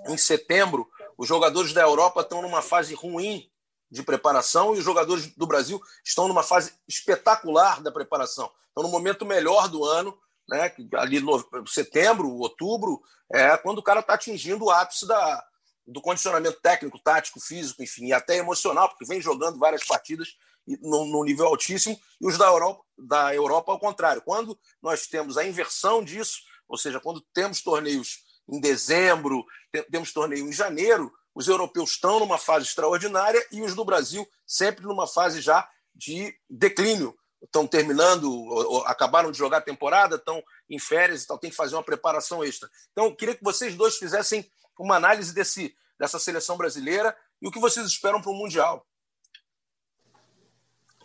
[0.08, 3.50] em setembro, os jogadores da Europa estão numa fase ruim
[3.90, 8.52] de preparação e os jogadores do Brasil estão numa fase espetacular da preparação.
[8.68, 10.72] Estão no momento melhor do ano, né?
[10.96, 15.44] ali no setembro, outubro, é quando o cara está atingindo o ápice da,
[15.86, 20.36] do condicionamento técnico, tático, físico, enfim, e até emocional, porque vem jogando várias partidas
[20.82, 24.22] no, no nível altíssimo, e os da Europa, da Europa ao contrário.
[24.22, 29.46] Quando nós temos a inversão disso, ou seja, quando temos torneios em dezembro,
[29.92, 34.86] temos torneio em janeiro, os europeus estão numa fase extraordinária e os do Brasil sempre
[34.86, 37.16] numa fase já de declínio.
[37.46, 41.76] Estão terminando, acabaram de jogar a temporada, estão em férias e tal, tem que fazer
[41.76, 42.70] uma preparação extra.
[42.92, 47.52] Então, eu queria que vocês dois fizessem uma análise desse, dessa seleção brasileira e o
[47.52, 48.86] que vocês esperam para o Mundial.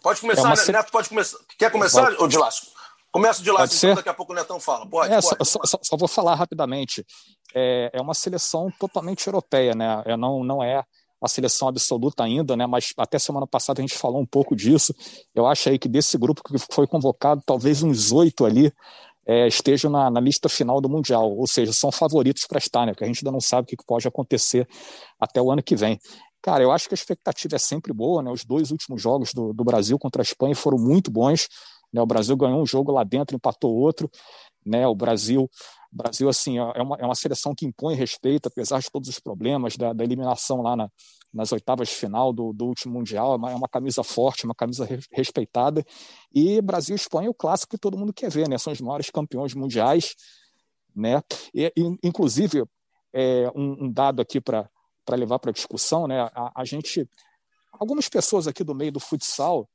[0.03, 0.73] Pode começar, é uma...
[0.73, 1.39] Neto, pode começar.
[1.59, 2.67] Quer começar, ô Dilasco?
[3.13, 4.89] Começa de lá, então daqui a pouco o Netão fala.
[4.89, 7.05] Pode, é, pode, só, só, só, vou falar rapidamente.
[7.53, 10.03] É, é uma seleção totalmente europeia, né?
[10.07, 10.85] É, não, não é
[11.21, 12.67] a seleção absoluta ainda, né?
[12.67, 14.95] Mas até semana passada a gente falou um pouco disso.
[15.35, 18.73] Eu acho aí que desse grupo que foi convocado, talvez uns oito ali
[19.27, 22.93] é, estejam na, na, lista final do Mundial, ou seja, são favoritos para estar, né?
[22.93, 24.67] Porque a gente ainda não sabe o que pode acontecer
[25.21, 26.01] até o ano que vem.
[26.43, 28.31] Cara, eu acho que a expectativa é sempre boa, né?
[28.31, 31.49] Os dois últimos jogos do, do Brasil contra a Espanha foram muito bons.
[31.93, 32.01] Né?
[32.01, 34.11] O Brasil ganhou um jogo lá dentro, empatou outro.
[34.65, 34.87] Né?
[34.87, 35.49] O Brasil,
[35.91, 39.77] Brasil assim, é uma, é uma seleção que impõe respeito, apesar de todos os problemas
[39.77, 40.89] da, da eliminação lá na,
[41.33, 43.35] nas oitavas de final do, do último Mundial.
[43.35, 45.85] É uma, é camisa forte, uma camisa re, respeitada.
[46.35, 48.59] E Brasil e Espanha é o clássico que todo mundo quer ver, né?
[48.59, 50.15] São os maiores campeões mundiais.
[50.95, 51.23] Né?
[51.55, 51.73] E,
[52.03, 52.65] inclusive,
[53.13, 54.69] é, um, um dado aqui para
[55.11, 56.21] levar para discussão, né?
[56.35, 57.09] A, a gente.
[57.73, 59.69] Algumas pessoas aqui do meio do futsal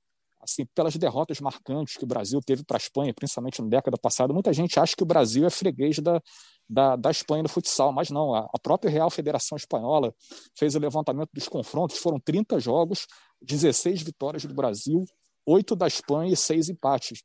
[0.45, 4.31] assim, pelas derrotas marcantes que o Brasil teve para a Espanha, principalmente na década passada,
[4.31, 6.21] muita gente acha que o Brasil é freguês da,
[6.69, 8.33] da, da Espanha no futsal, mas não.
[8.33, 10.13] A, a própria Real Federação Espanhola
[10.57, 13.07] fez o levantamento dos confrontos, foram 30 jogos,
[13.41, 15.03] 16 vitórias do Brasil,
[15.45, 17.21] 8 da Espanha e 6 empates.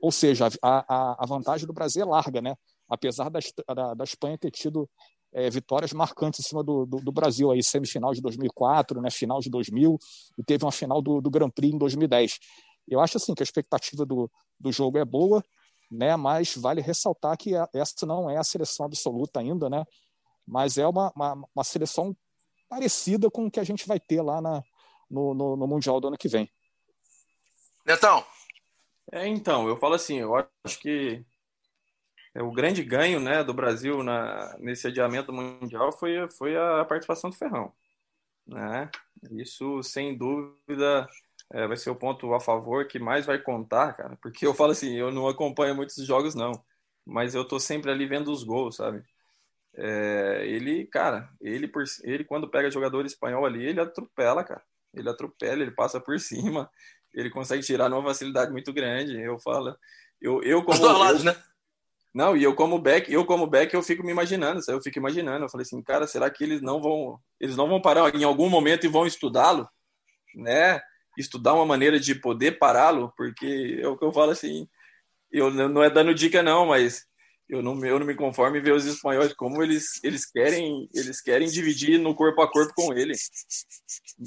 [0.00, 2.54] Ou seja, a, a, a vantagem do Brasil é larga, né?
[2.88, 3.40] Apesar da,
[3.74, 4.88] da, da Espanha ter tido
[5.32, 9.40] é, vitórias marcantes em cima do, do, do, Brasil, aí semifinal de 2004, né, final
[9.40, 9.98] de 2000,
[10.38, 12.38] e teve uma final do, do Grand Prix em 2010.
[12.88, 15.42] Eu acho assim que a expectativa do, do jogo é boa,
[15.90, 19.84] né, mas vale ressaltar que essa não é a seleção absoluta ainda, né,
[20.46, 22.14] mas é uma, uma, uma seleção
[22.68, 24.62] parecida com o que a gente vai ter lá na,
[25.10, 26.50] no, no, no Mundial do ano que vem.
[27.86, 28.24] Netão.
[29.10, 31.24] É, então, eu falo assim, eu acho que
[32.40, 37.36] o grande ganho né, do Brasil na, nesse adiamento mundial foi, foi a participação do
[37.36, 37.72] Ferrão.
[38.46, 38.90] Né?
[39.32, 41.06] Isso, sem dúvida,
[41.52, 44.16] é, vai ser o ponto a favor que mais vai contar, cara.
[44.22, 46.52] Porque eu falo assim, eu não acompanho muitos jogos, não.
[47.04, 49.02] Mas eu tô sempre ali vendo os gols, sabe?
[49.74, 54.62] É, ele, cara, ele, por, ele quando pega jogador espanhol ali, ele atropela, cara.
[54.94, 56.70] Ele atropela, ele passa por cima,
[57.12, 59.20] ele consegue tirar numa facilidade muito grande.
[59.20, 59.76] Eu falo,
[60.20, 60.74] eu, eu como.
[60.74, 61.36] Os dois lados, né?
[62.14, 65.44] Não, e eu como back, eu como back, eu fico me imaginando, eu fico imaginando,
[65.44, 68.50] eu falei assim, cara, será que eles não vão, eles não vão parar em algum
[68.50, 69.66] momento e vão estudá-lo,
[70.34, 70.80] né?
[71.16, 74.68] Estudar uma maneira de poder pará-lo, porque é o que eu falo assim,
[75.30, 77.06] eu não é dando dica não, mas
[77.48, 81.20] eu não, eu não me conformo em ver os espanhóis como eles, eles querem eles
[81.20, 83.14] querem dividir no corpo a corpo com ele.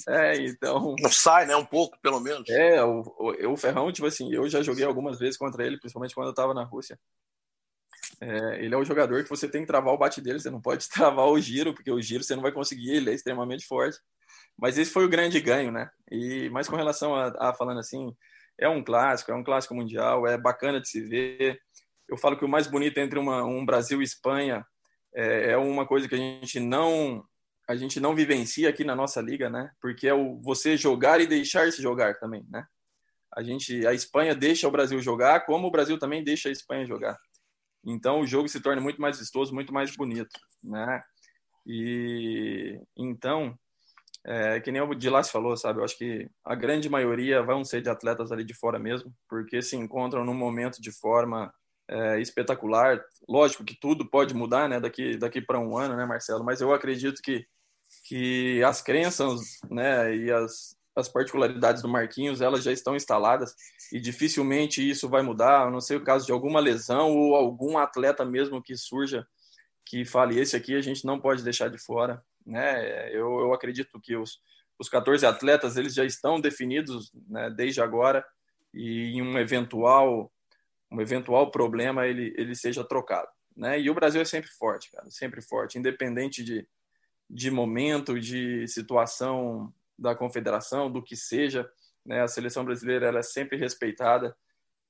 [0.07, 0.95] É, então.
[0.99, 1.55] Não sai, né?
[1.55, 2.47] Um pouco, pelo menos.
[2.49, 6.13] É, o, o, o Ferrão, tipo assim, eu já joguei algumas vezes contra ele, principalmente
[6.13, 6.99] quando eu estava na Rússia.
[8.21, 10.61] É, ele é o jogador que você tem que travar o bate dele, você não
[10.61, 13.99] pode travar o giro, porque o giro você não vai conseguir, ele é extremamente forte.
[14.57, 15.89] Mas esse foi o grande ganho, né?
[16.09, 18.15] E mas com relação a, a falando assim,
[18.57, 21.59] é um clássico, é um clássico mundial, é bacana de se ver
[22.07, 24.65] eu falo que o mais bonito entre uma, um Brasil e Espanha
[25.13, 27.23] é, é, uma coisa que a gente não
[27.67, 29.71] a gente não vivencia aqui na nossa liga, né?
[29.81, 32.63] Porque é o você jogar e deixar se jogar também, né?
[33.35, 36.85] A gente a Espanha deixa o Brasil jogar, como o Brasil também deixa a Espanha
[36.85, 37.17] jogar.
[37.85, 41.03] Então o jogo se torna muito mais vistoso, muito mais bonito, né?
[41.65, 43.57] E então
[44.25, 45.79] é, que nem o Dilas falou, sabe?
[45.79, 49.61] Eu acho que a grande maioria vão ser de atletas ali de fora mesmo, porque
[49.61, 51.53] se encontram num momento de forma
[51.87, 52.99] é, espetacular.
[53.29, 56.43] Lógico que tudo pode mudar, né, daqui daqui para um ano, né, Marcelo?
[56.43, 57.45] Mas eu acredito que
[58.03, 63.55] que as crenças, né, e as as particularidades do Marquinhos, elas já estão instaladas
[63.91, 67.77] e dificilmente isso vai mudar, a não ser o caso de alguma lesão ou algum
[67.77, 69.27] atleta mesmo que surja
[69.85, 73.09] que fale esse aqui a gente não pode deixar de fora, né?
[73.09, 74.39] Eu, eu acredito que os
[74.79, 78.25] os 14 atletas eles já estão definidos né, desde agora
[78.73, 80.31] e em um eventual
[80.91, 83.27] um eventual problema ele, ele seja trocado.
[83.55, 83.79] Né?
[83.79, 86.67] E o Brasil é sempre forte, cara, sempre forte, independente de,
[87.29, 91.69] de momento, de situação da confederação, do que seja,
[92.05, 92.21] né?
[92.21, 94.35] A seleção brasileira ela é sempre respeitada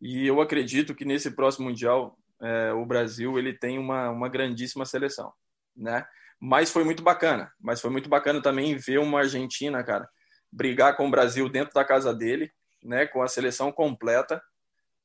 [0.02, 4.86] e eu acredito que nesse próximo mundial é, o Brasil ele tem uma, uma grandíssima
[4.86, 5.34] seleção,
[5.76, 6.06] né?
[6.40, 10.10] Mas foi muito bacana, mas foi muito bacana também ver uma Argentina, cara,
[10.52, 12.52] brigar com o Brasil dentro da casa dele,
[12.84, 13.06] né?
[13.06, 14.42] Com a seleção completa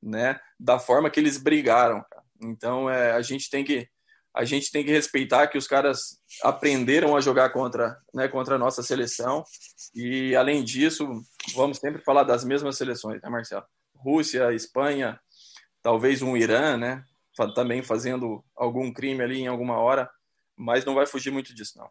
[0.01, 2.03] né, da forma que eles brigaram.
[2.09, 2.23] Cara.
[2.41, 3.87] Então é, a gente tem que
[4.33, 8.57] a gente tem que respeitar que os caras aprenderam a jogar contra, né, contra a
[8.57, 9.43] nossa seleção
[9.93, 11.07] e além disso
[11.53, 13.65] vamos sempre falar das mesmas seleções, né, Marcelo?
[13.95, 15.19] Rússia, Espanha,
[15.81, 17.03] talvez um Irã, né,
[17.53, 20.09] também fazendo algum crime ali em alguma hora,
[20.55, 21.89] mas não vai fugir muito disso não.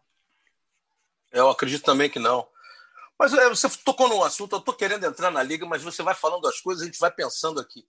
[1.31, 2.47] Eu acredito também que não.
[3.17, 6.15] Mas é, você tocou num assunto, eu estou querendo entrar na liga, mas você vai
[6.15, 7.87] falando as coisas, a gente vai pensando aqui.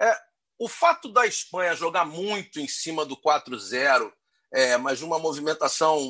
[0.00, 0.18] É,
[0.62, 4.12] o fato da Espanha jogar muito em cima do 4-0,
[4.52, 6.00] é, mas uma movimentação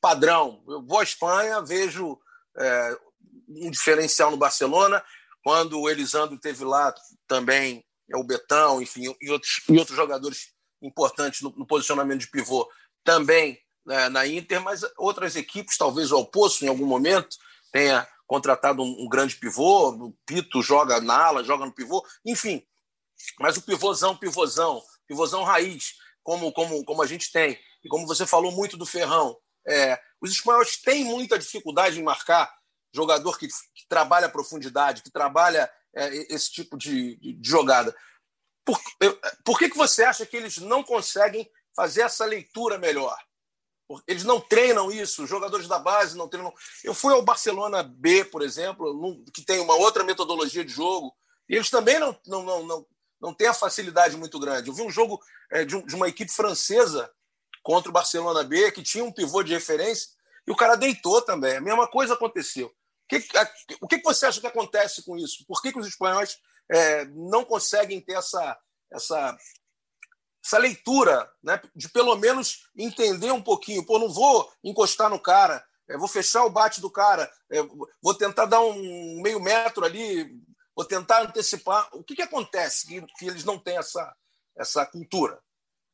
[0.00, 0.64] padrão.
[0.66, 2.18] Eu vou à Espanha, vejo
[2.56, 2.98] é,
[3.50, 5.04] um diferencial no Barcelona.
[5.44, 6.94] Quando o Elisandro teve lá
[7.28, 12.30] também, é o Betão, enfim, e outros, e outros jogadores importantes no, no posicionamento de
[12.30, 12.66] pivô
[13.04, 17.36] também né, na Inter, mas outras equipes, talvez o Alpoço em algum momento,
[17.70, 22.66] tenha contratado um, um grande pivô, o Pito joga na ala, joga no pivô, enfim.
[23.38, 28.26] Mas o pivôzão, pivôzão, pivôzão raiz, como, como, como a gente tem, e como você
[28.26, 32.52] falou muito do Ferrão, é, os espanhóis têm muita dificuldade em marcar
[32.94, 37.94] jogador que, que trabalha a profundidade, que trabalha é, esse tipo de, de jogada.
[38.64, 38.80] Por,
[39.44, 43.16] por que, que você acha que eles não conseguem fazer essa leitura melhor?
[44.06, 46.52] Eles não treinam isso, os jogadores da base não treinam.
[46.82, 51.14] Eu fui ao Barcelona B, por exemplo, que tem uma outra metodologia de jogo,
[51.48, 52.86] e eles também não, não, não, não,
[53.22, 54.68] não têm a facilidade muito grande.
[54.68, 57.08] Eu vi um jogo é, de, uma equipe francesa
[57.62, 60.08] contra o Barcelona B, que tinha um pivô de referência,
[60.44, 61.56] e o cara deitou também.
[61.56, 62.66] A mesma coisa aconteceu.
[63.80, 65.44] O que, você acha que acontece com isso?
[65.46, 68.58] Por que, os espanhóis é, não conseguem ter essa,
[68.90, 69.36] essa
[70.44, 73.86] essa leitura, né, de pelo menos entender um pouquinho.
[73.86, 77.30] Pô, não vou encostar no cara, é, vou fechar o bate do cara,
[78.02, 80.36] vou tentar dar um meio metro ali,
[80.74, 81.88] vou tentar antecipar.
[81.92, 84.14] O que, que acontece que, que eles não têm essa,
[84.56, 85.38] essa cultura?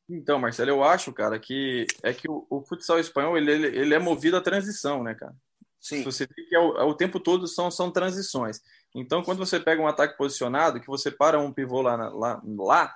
[0.09, 3.93] Então, Marcelo, eu acho, cara, que é que o, o futsal espanhol ele, ele, ele,
[3.93, 5.35] é movido à transição, né, cara?
[5.79, 6.03] Sim.
[6.03, 8.59] Você vê que é o, é tempo todo são, são transições.
[8.93, 12.95] Então, quando você pega um ataque posicionado, que você para um pivô lá, lá, lá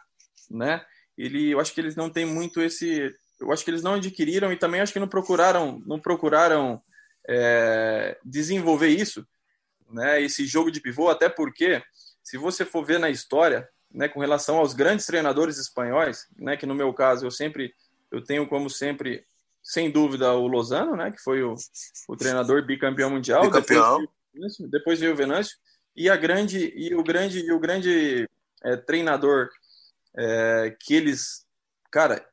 [0.50, 0.84] né?
[1.17, 4.52] ele, eu acho que eles não têm muito esse, eu acho que eles não adquiriram
[4.52, 6.82] e também acho que não procuraram, não procuraram
[7.28, 9.26] é, desenvolver isso,
[9.89, 10.22] né?
[10.22, 11.84] Esse jogo de pivô, até porque
[12.24, 16.65] se você for ver na história, né, com relação aos grandes treinadores espanhóis, né, que
[16.65, 17.74] no meu caso eu sempre
[18.12, 19.26] eu tenho como sempre
[19.62, 21.56] sem dúvida o Lozano, né, que foi o,
[22.08, 24.08] o treinador bicampeão mundial, bicampeão.
[24.34, 25.58] Depois, depois veio o Venâncio
[25.96, 28.28] e a grande e o grande e o grande
[28.63, 29.50] é, treinador
[30.15, 31.43] é, que eles
[31.93, 32.28] Cara,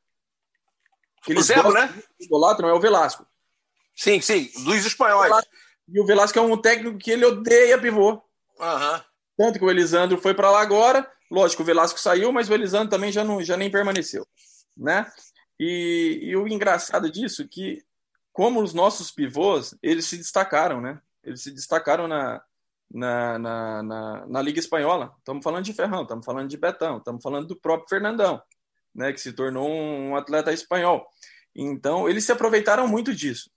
[1.28, 1.92] o Zero, né?
[2.30, 3.26] Não é o Velasco.
[3.94, 5.30] Sim, sim, dos espanhóis.
[5.92, 8.12] E o Velasco é um técnico que ele odeia pivô.
[8.12, 9.00] Uhum.
[9.36, 11.10] Tanto que o Elisandro foi para lá agora.
[11.30, 14.26] Lógico, o Velasco saiu, mas o Elisandro também já, não, já nem permaneceu.
[14.76, 15.10] Né?
[15.58, 17.82] E, e o engraçado disso é que,
[18.32, 21.00] como os nossos pivôs, eles se destacaram, né?
[21.22, 22.42] Eles se destacaram na,
[22.90, 25.14] na, na, na, na Liga Espanhola.
[25.18, 28.40] Estamos falando de Ferrão, estamos falando de Betão, estamos falando do próprio Fernandão,
[28.94, 29.12] né?
[29.12, 31.06] Que se tornou um atleta espanhol.
[31.54, 33.50] Então, eles se aproveitaram muito disso.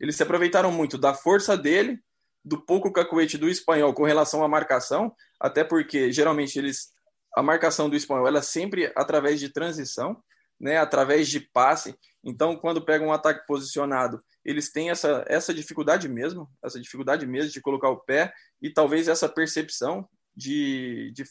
[0.00, 1.98] Eles se aproveitaram muito da força dele,
[2.44, 6.94] do pouco cacuete do espanhol com relação à marcação, até porque geralmente eles
[7.36, 10.22] a marcação do espanhol ela é sempre através de transição,
[10.58, 11.94] né, através de passe.
[12.24, 17.50] Então, quando pegam um ataque posicionado, eles têm essa, essa dificuldade mesmo, essa dificuldade mesmo
[17.50, 21.24] de colocar o pé e talvez essa percepção de, de,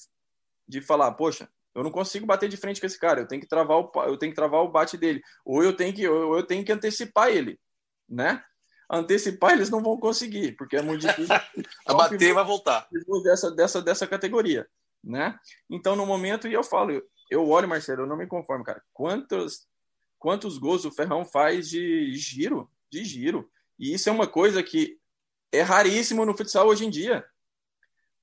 [0.67, 3.47] de falar, poxa, eu não consigo bater de frente com esse cara, eu tenho que
[3.47, 6.45] travar o, eu tenho que travar o bate dele, ou eu tenho que, ou eu
[6.45, 7.59] tenho que antecipar ele,
[8.07, 8.43] né?
[8.89, 11.35] Antecipar eles não vão conseguir, porque é muito difícil.
[11.87, 12.87] a bater vai voltar.
[13.23, 14.67] Dessa, dessa, dessa categoria,
[15.03, 15.37] né?
[15.69, 18.81] Então, no momento, e eu falo, eu olho, Marcelo, eu não me conformo, cara.
[18.93, 19.67] Quantos,
[20.19, 23.49] quantos gols o Ferrão faz de giro, de giro.
[23.77, 24.97] E isso é uma coisa que
[25.51, 27.25] é raríssimo no futsal hoje em dia.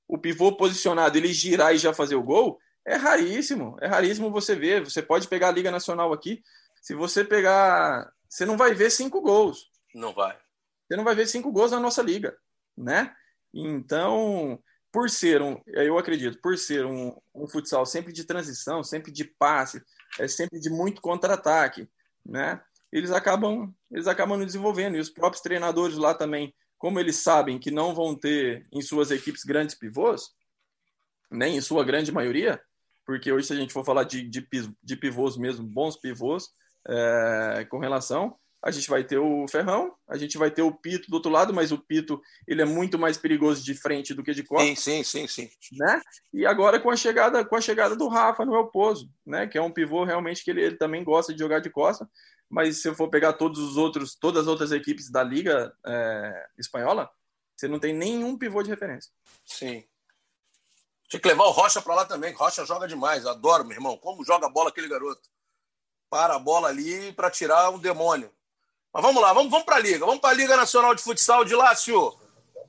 [0.07, 3.77] O pivô posicionado, ele girar e já fazer o gol, é raríssimo.
[3.81, 4.83] É raríssimo você ver.
[4.83, 6.43] Você pode pegar a Liga Nacional aqui,
[6.81, 9.71] se você pegar, você não vai ver cinco gols.
[9.93, 10.37] Não vai
[10.93, 12.37] você não vai ver cinco gols na nossa liga,
[12.77, 13.15] né?
[13.51, 19.11] Então, por ser um, eu acredito, por ser um, um futsal sempre de transição, sempre
[19.11, 19.81] de passe,
[20.19, 21.89] é sempre de muito contra-ataque,
[22.23, 22.61] né?
[22.91, 27.71] Eles acabam, eles acabam desenvolvendo e os próprios treinadores lá também, como eles sabem que
[27.71, 30.29] não vão ter em suas equipes grandes pivôs,
[31.31, 32.61] nem em sua grande maioria,
[33.03, 34.47] porque hoje se a gente for falar de, de,
[34.83, 36.49] de pivôs mesmo, bons pivôs,
[36.87, 41.11] é, com relação, a gente vai ter o Ferrão, a gente vai ter o Pito
[41.11, 44.33] do outro lado, mas o Pito ele é muito mais perigoso de frente do que
[44.33, 44.79] de costas.
[44.79, 45.77] Sim, sim, sim, sim.
[45.77, 46.01] Né?
[46.33, 49.47] E agora com a chegada com a chegada do Rafa no El Pozo, né?
[49.47, 52.09] Que é um pivô realmente que ele, ele também gosta de jogar de costa,
[52.49, 56.45] mas se eu for pegar todos os outros, todas as outras equipes da liga é,
[56.57, 57.09] espanhola,
[57.55, 59.11] você não tem nenhum pivô de referência.
[59.45, 59.83] Sim.
[61.09, 62.33] Tinha que levar o Rocha para lá também.
[62.33, 63.25] Rocha joga demais.
[63.25, 63.97] Adoro, meu irmão.
[63.97, 65.29] Como joga a bola aquele garoto.
[66.09, 68.31] Para a bola ali para tirar o demônio.
[68.93, 70.05] Mas vamos lá, vamos, vamos para a Liga.
[70.05, 72.13] Vamos para a Liga Nacional de Futsal de Lácio.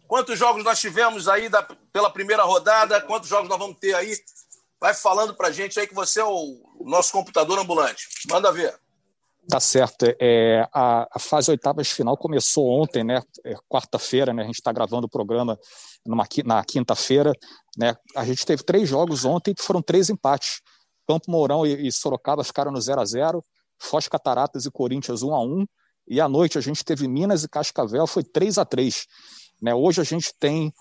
[0.07, 3.01] Quantos jogos nós tivemos aí da, pela primeira rodada?
[3.03, 4.17] Quantos jogos nós vamos ter aí?
[4.81, 8.09] Vai falando para gente aí que você é o, nosso computador ambulante.
[8.31, 8.75] Manda ver.
[9.49, 10.07] Tá certo.
[10.19, 13.23] É, a, a, fase oitavas final começou ontem, né?
[13.45, 14.45] É, Quarta-feira, né?
[14.45, 15.59] A gente está gravando o programa
[16.07, 17.33] numa, na quinta-feira.
[17.77, 17.95] Né?
[18.17, 20.63] A gente teve três jogos ontem e foram três empates.
[21.07, 23.45] Campo Mourão e, e Sorocaba ficaram no 0 a 0
[23.79, 25.67] Foz Cataratas e Corinthians 1 a 1
[26.07, 29.07] e à noite a gente teve Minas e Cascavel, foi 3 a 3
[29.65, 29.75] né?
[29.75, 30.73] Hoje a gente tem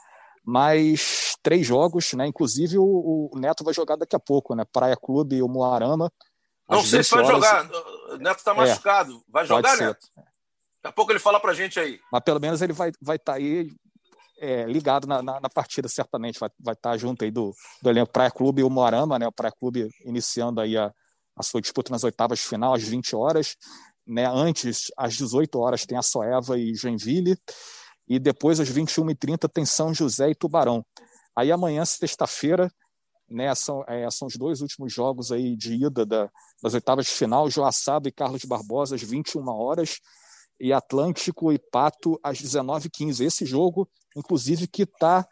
[0.43, 2.27] mais três jogos, né?
[2.27, 4.65] Inclusive o, o Neto vai jogar daqui a pouco, né?
[4.71, 6.11] Praia Clube e o Moarama.
[6.67, 7.35] Não sei se vai horas...
[7.35, 7.69] jogar.
[8.09, 9.13] O Neto está é, machucado.
[9.13, 10.05] É, vai jogar, Neto?
[10.15, 10.27] Daqui
[10.83, 11.97] a pouco ele fala pra gente aí.
[12.11, 13.71] Mas pelo menos ele vai estar vai tá aí
[14.37, 16.37] é, ligado na, na, na, partida, certamente.
[16.37, 19.25] Vai, vai estar tá junto aí do, do elenco Praia Clube e o Moarama, né?
[19.25, 20.91] O Praia Clube iniciando aí a,
[21.37, 23.55] a sua disputa nas oitavas de final, às 20 horas.
[24.05, 24.25] Né?
[24.25, 27.37] Antes, às 18 horas, tem a Soeva e Joinville,
[28.07, 30.85] e depois, às 21h30, tem São José e Tubarão.
[31.35, 32.69] Aí amanhã, sexta-feira,
[33.29, 36.29] né, são, é, são os dois últimos jogos aí de ida da,
[36.61, 39.99] das oitavas de final, Joaçaba e Carlos Barbosa, às 21 horas,
[40.59, 43.25] e Atlântico e Pato, às 19h15.
[43.25, 45.27] Esse jogo, inclusive, que está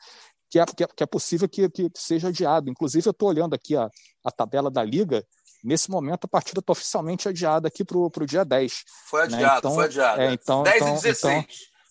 [0.50, 2.70] que é, que é, possível que, que seja adiado.
[2.70, 3.90] Inclusive, eu estou olhando aqui a,
[4.26, 5.26] a tabela da Liga,
[5.64, 8.84] Nesse momento, a partida está oficialmente adiada aqui para o dia 10.
[9.10, 9.38] Foi né?
[9.38, 9.58] adiado, né?
[9.60, 10.22] então, foi adiado.
[10.22, 11.34] É, então, 10 então, e 16.
[11.34, 11.46] Então,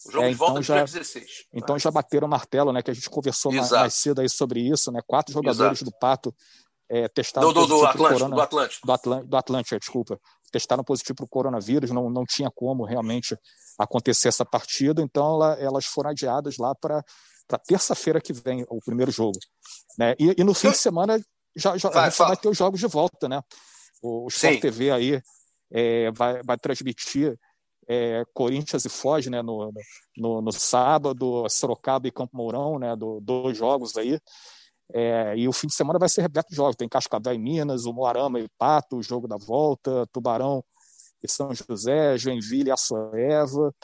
[0.07, 1.27] o jogo é, de volta então já, 16.
[1.53, 2.83] Então já bateram o martelo, né?
[2.83, 5.01] Que a gente conversou mais, mais, cedo aí sobre isso, né?
[5.07, 5.91] Quatro jogadores Exato.
[5.91, 6.35] do Pato
[6.89, 8.87] é, testaram do, do, do Atlântico, corona, do Atlântico.
[8.87, 10.21] Do, Atlântico, do Atlântico, desculpa.
[10.51, 13.39] Testaram positivo para o coronavírus, não, não tinha como realmente
[13.79, 17.05] acontecer essa partida, então ela, elas foram adiadas lá para
[17.67, 19.39] terça-feira que vem, o primeiro jogo.
[19.99, 20.15] Né?
[20.19, 21.21] E, e no fim de semana
[21.57, 23.43] já, já, vai, a gente vai ter os jogos de volta, né?
[24.03, 24.61] O, o Sport Sim.
[24.61, 25.23] TV aí
[25.71, 27.39] é, vai, vai transmitir
[27.89, 29.73] é, Corinthians e Foz né, no,
[30.17, 34.19] no, no, sábado, Sorocaba e Campo Mourão, né, do, dois jogos aí.
[34.93, 36.77] É, e o fim de semana vai ser repleto de jogos.
[36.77, 40.65] Tem Cascavel e Minas, o Moarama e Pato, o jogo da volta, Tubarão
[41.23, 43.75] e São José, Joinville e Açoeva.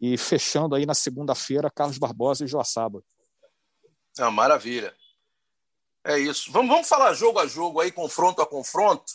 [0.00, 3.02] E fechando aí na segunda-feira, Carlos Barbosa e Joaçaba.
[4.18, 4.94] Ah, maravilha.
[6.04, 6.50] É isso.
[6.52, 9.12] Vamos, vamos falar jogo a jogo aí, confronto a confronto.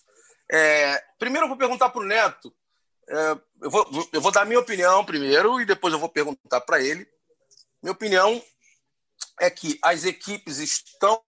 [0.52, 2.54] É, primeiro eu vou perguntar para o Neto.
[3.08, 6.82] É, eu, vou, eu vou dar minha opinião primeiro e depois eu vou perguntar para
[6.82, 7.08] ele.
[7.82, 8.42] Minha opinião
[9.40, 11.22] é que as equipes estão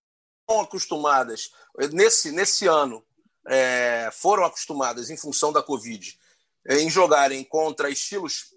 [0.47, 1.51] acostumadas,
[1.91, 3.05] nesse, nesse ano,
[3.47, 6.18] é, foram acostumadas, em função da Covid,
[6.70, 8.53] em jogarem contra estilos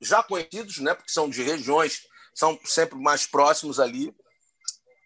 [0.00, 2.02] já conhecidos, né, porque são de regiões,
[2.34, 4.14] são sempre mais próximos ali.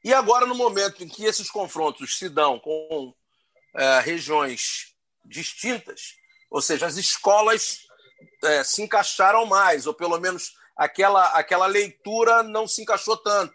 [0.04, 3.14] E agora, no momento em que esses confrontos se dão com
[3.74, 4.94] é, regiões
[5.24, 6.16] distintas,
[6.50, 7.86] ou seja, as escolas
[8.44, 13.54] é, se encaixaram mais, ou pelo menos aquela, aquela leitura não se encaixou tanto.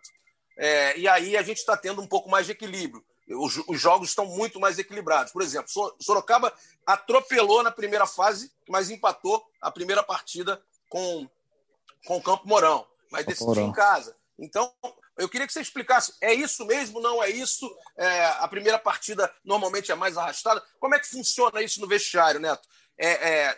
[0.57, 3.03] É, e aí a gente está tendo um pouco mais de equilíbrio.
[3.29, 5.33] Os, os, jogos estão muito mais equilibrados.
[5.33, 5.69] Por exemplo,
[5.99, 6.53] Sorocaba
[6.85, 11.29] atropelou na primeira fase, mas empatou a primeira partida com,
[12.05, 14.15] com o Campo Mourão, mas decidiu em casa.
[14.39, 14.73] Então,
[15.17, 16.99] eu queria que você explicasse: é isso mesmo?
[16.99, 17.69] Não é isso?
[17.97, 20.63] É, a primeira partida normalmente é mais arrastada.
[20.79, 22.67] Como é que funciona isso no vestiário, Neto?
[22.97, 23.57] É, é,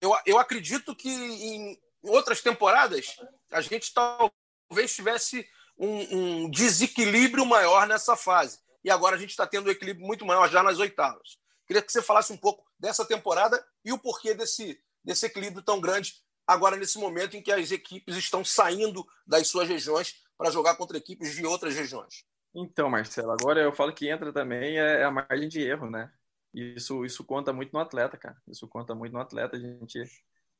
[0.00, 3.16] eu, eu acredito que em outras temporadas
[3.50, 5.46] a gente talvez tivesse
[5.78, 8.58] um, um desequilíbrio maior nessa fase.
[8.82, 11.38] E agora a gente está tendo um equilíbrio muito maior já nas oitavas.
[11.66, 15.80] Queria que você falasse um pouco dessa temporada e o porquê desse, desse equilíbrio tão
[15.80, 16.14] grande
[16.46, 20.96] agora nesse momento em que as equipes estão saindo das suas regiões para jogar contra
[20.96, 22.24] equipes de outras regiões.
[22.54, 26.10] Então, Marcelo, agora eu falo que entra também é a margem de erro, né?
[26.52, 28.36] Isso, isso conta muito no atleta, cara.
[28.46, 29.56] Isso conta muito no atleta.
[29.56, 30.04] A gente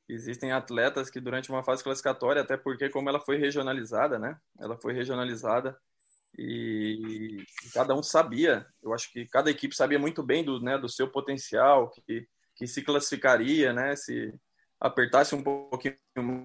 [0.09, 4.37] existem atletas que durante uma fase classificatória, até porque como ela foi regionalizada, né?
[4.59, 5.79] Ela foi regionalizada
[6.37, 8.67] e cada um sabia.
[8.83, 12.67] Eu acho que cada equipe sabia muito bem do, né, do seu potencial, que, que
[12.67, 13.95] se classificaria, né?
[13.95, 14.35] Se
[14.81, 15.97] apertasse um pouquinho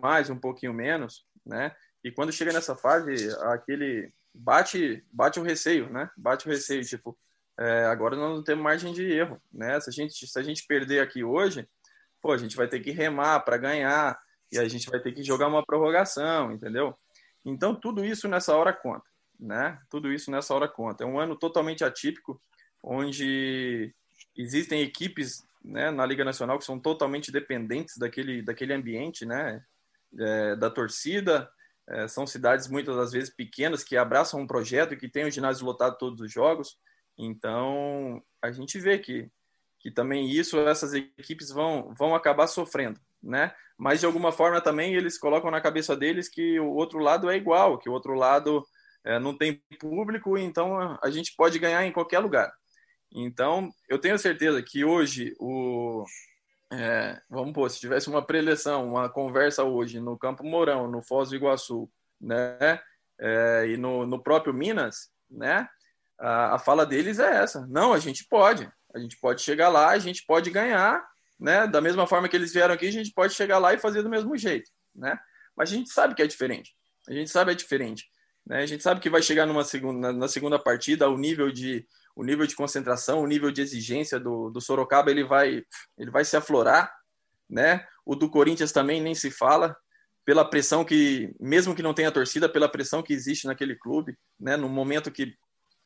[0.02, 1.76] mais, um pouquinho menos, né?
[2.04, 6.10] E quando chega nessa fase, aquele bate bate o receio, né?
[6.18, 7.18] Bate o receio, tipo,
[7.60, 9.80] é, agora nós não temos margem de erro, né?
[9.80, 11.68] Se a gente se a gente perder aqui hoje,
[12.22, 14.20] pô, a gente vai ter que remar para ganhar
[14.52, 16.98] e a gente vai ter que jogar uma prorrogação, entendeu?
[17.46, 19.06] Então tudo isso nessa hora conta,
[19.40, 19.80] né?
[19.90, 21.04] Tudo isso nessa hora conta.
[21.04, 22.42] É um ano totalmente atípico,
[22.82, 23.94] onde
[24.38, 29.64] existem equipes né, na Liga Nacional que são totalmente dependentes daquele, daquele ambiente, né,
[30.18, 31.50] é, da torcida.
[31.90, 35.32] É, são cidades muitas das vezes pequenas que abraçam um projeto e que tem o
[35.32, 36.78] ginásio lotado todos os jogos.
[37.18, 39.30] Então a gente vê que
[39.82, 43.54] que também isso essas equipes vão vão acabar sofrendo, né?
[43.78, 47.38] Mas de alguma forma também eles colocam na cabeça deles que o outro lado é
[47.38, 48.66] igual, que o outro lado
[49.04, 52.52] é, não tem público, então a gente pode ganhar em qualquer lugar.
[53.12, 56.04] Então, eu tenho certeza que hoje o
[56.72, 61.30] é, vamos pôr, se tivesse uma preleção, uma conversa hoje no Campo Mourão, no Foz
[61.30, 61.90] do Iguaçu,
[62.22, 62.80] né,
[63.20, 65.68] é, e no, no próprio Minas, né,
[66.20, 69.90] a, a fala deles é essa: não, a gente pode, a gente pode chegar lá,
[69.90, 71.04] a gente pode ganhar,
[71.40, 74.04] né, da mesma forma que eles vieram aqui, a gente pode chegar lá e fazer
[74.04, 75.18] do mesmo jeito, né,
[75.56, 76.76] mas a gente sabe que é diferente,
[77.08, 78.06] a gente sabe que é diferente,
[78.46, 81.88] né, a gente sabe que vai chegar numa segunda, na segunda partida o nível de
[82.16, 85.64] o nível de concentração, o nível de exigência do, do Sorocaba ele vai,
[85.98, 86.94] ele vai se aflorar,
[87.50, 87.86] né?
[88.06, 89.76] O do Corinthians também nem se fala,
[90.26, 94.56] pela pressão que, mesmo que não tenha torcida, pela pressão que existe naquele clube, né?
[94.56, 95.34] No momento que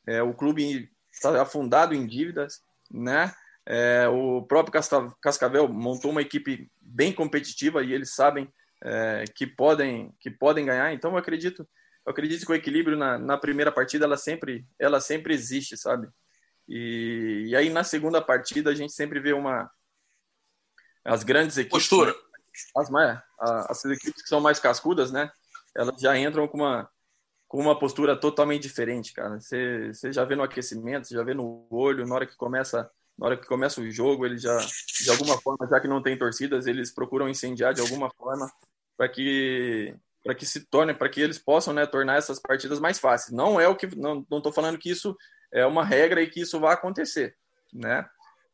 [0.08, 2.62] é, o clube está afundado em dívidas,
[2.92, 3.34] né?
[3.66, 4.74] É, o próprio
[5.22, 8.52] Cascavel montou uma equipe bem competitiva e eles sabem
[8.84, 10.94] é, que podem que podem ganhar.
[10.94, 11.66] Então eu acredito
[12.06, 16.10] eu acredito que o equilíbrio na, na primeira partida ela sempre ela sempre existe, sabe?
[16.68, 19.70] E, e aí na segunda partida a gente sempre vê uma
[21.06, 22.16] as grandes equipes, postura,
[23.40, 25.32] as, as equipes que são mais cascudas, né?
[25.76, 26.90] Elas já entram com uma
[27.48, 29.40] com uma postura totalmente diferente, cara.
[29.40, 32.90] Você, você já vê no aquecimento, você já vê no olho, na hora que começa
[33.16, 36.18] na hora que começa o jogo, eles já, de alguma forma, já que não tem
[36.18, 38.52] torcidas, eles procuram incendiar de alguma forma
[38.98, 42.98] para que para que se torne, para que eles possam, né, tornar essas partidas mais
[42.98, 43.36] fáceis.
[43.36, 45.16] Não é o que não estou falando que isso
[45.52, 47.36] é uma regra e que isso vai acontecer,
[47.72, 48.08] né?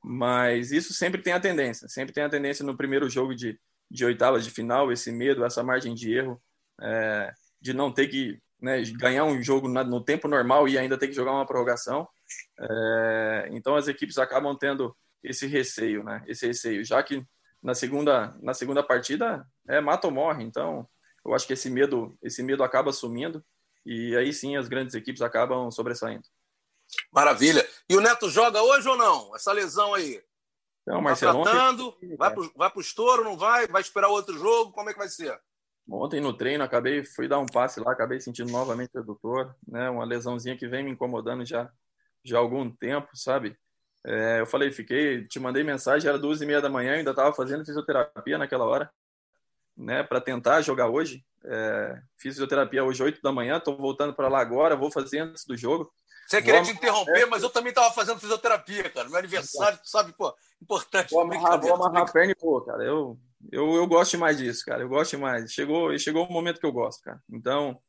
[0.04, 3.60] Mas isso sempre tem a tendência, sempre tem a tendência no primeiro jogo de,
[3.90, 6.42] de oitavas de final, esse medo, essa margem de erro,
[6.82, 11.08] é, de não ter que né, ganhar um jogo no tempo normal e ainda ter
[11.08, 12.08] que jogar uma prorrogação.
[12.60, 16.24] É, então as equipes acabam tendo esse receio, né?
[16.28, 17.24] Esse receio, já que
[17.62, 20.44] na segunda na segunda partida é mata ou morre.
[20.44, 20.88] Então
[21.26, 23.44] eu acho que esse medo esse medo acaba sumindo
[23.86, 26.24] e aí sim as grandes equipes acabam sobressaindo.
[27.12, 27.68] Maravilha.
[27.90, 29.36] E o Neto joga hoje ou não?
[29.36, 30.22] Essa lesão aí?
[30.86, 31.44] Não, tá Marcelo.
[31.44, 31.90] Tá tratando?
[31.90, 32.16] Ontem...
[32.16, 33.68] Vai pro, vai pro estouro, não vai?
[33.68, 34.72] Vai esperar outro jogo?
[34.72, 35.40] Como é que vai ser?
[35.92, 39.90] Ontem no treino, acabei, fui dar um passe lá, acabei sentindo novamente o adutor, né?
[39.90, 41.72] Uma lesãozinha que vem me incomodando já,
[42.24, 43.58] já há algum tempo, sabe?
[44.06, 47.34] É, eu falei, fiquei, te mandei mensagem, era duas e meia da manhã, ainda estava
[47.34, 48.92] fazendo fisioterapia naquela hora,
[49.80, 51.24] né, para tentar jogar hoje.
[51.46, 55.46] É, fiz fisioterapia hoje, 8 da manhã, estou voltando para lá agora, vou fazer antes
[55.46, 55.92] do jogo.
[56.28, 59.10] Você queria te interromper, mas eu também estava fazendo fisioterapia, cara.
[59.10, 61.10] Meu aniversário, tu sabe, pô, importante.
[61.10, 62.84] Vou amarrar, vou amarrar a perna e pô, cara.
[62.84, 63.18] Eu,
[63.52, 64.84] eu, eu gosto mais disso, cara.
[64.84, 65.52] Eu gosto mais.
[65.52, 67.20] Chegou, chegou o momento que eu gosto, cara.
[67.28, 67.82] Então,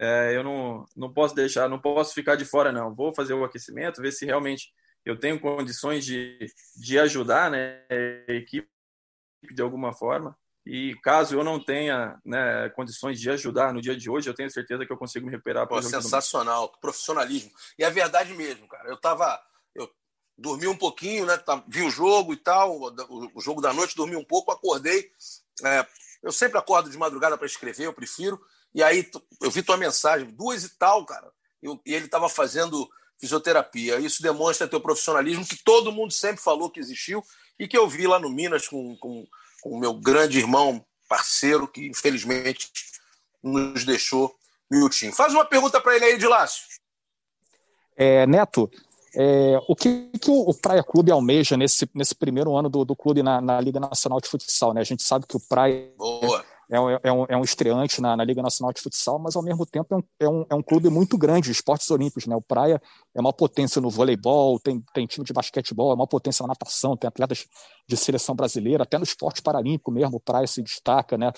[0.00, 2.92] é, eu não, não posso deixar, não posso ficar de fora, não.
[2.92, 4.72] Vou fazer o aquecimento, ver se realmente
[5.04, 6.44] eu tenho condições de,
[6.76, 7.84] de ajudar né,
[8.28, 8.68] a equipe
[9.52, 10.36] de alguma forma.
[10.72, 14.48] E caso eu não tenha né, condições de ajudar no dia de hoje, eu tenho
[14.48, 15.66] certeza que eu consigo me recuperar.
[15.66, 17.50] Pô, sensacional, profissionalismo.
[17.76, 18.88] E é verdade mesmo, cara.
[18.88, 19.42] Eu tava,
[19.74, 19.90] eu
[20.38, 21.36] dormi um pouquinho, né?
[21.66, 22.78] Vi o jogo e tal,
[23.34, 25.10] o jogo da noite, dormi um pouco, acordei.
[25.64, 25.84] É,
[26.22, 28.40] eu sempre acordo de madrugada para escrever, eu prefiro.
[28.72, 29.10] E aí
[29.42, 31.32] eu vi tua mensagem, duas e tal, cara.
[31.84, 33.98] E ele estava fazendo fisioterapia.
[33.98, 37.24] Isso demonstra teu profissionalismo que todo mundo sempre falou que existiu
[37.58, 39.26] e que eu vi lá no Minas com, com
[39.64, 42.70] o meu grande irmão, parceiro, que infelizmente
[43.42, 44.34] nos deixou,
[44.70, 45.12] Milton.
[45.12, 46.64] Faz uma pergunta para ele aí, de Lácio.
[47.96, 48.70] É, Neto,
[49.14, 53.22] é, o que, que o, Praia Clube almeja nesse, nesse primeiro ano do, do clube
[53.22, 54.72] na, na Liga Nacional de Futsal?
[54.72, 54.80] Né?
[54.80, 58.16] A gente sabe que o Praia Boa é, um, é, um, é um estreante na,
[58.16, 60.62] na, Liga Nacional de Futsal, mas ao mesmo tempo é um, é um, é um
[60.62, 62.26] clube muito grande de esportes olímpicos.
[62.26, 62.36] Né?
[62.36, 62.80] O Praia
[63.14, 66.96] é uma potência no voleibol, tem, tem time de basquetebol, é uma potência na natação,
[66.96, 67.46] tem atletas
[67.88, 71.18] de seleção brasileira, até no esporte paralímpico mesmo, o Praia se destaca.
[71.18, 71.32] Né?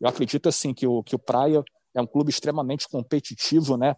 [0.00, 1.62] Eu acredito assim que o, que o Praia
[1.94, 3.96] é um clube extremamente competitivo, né?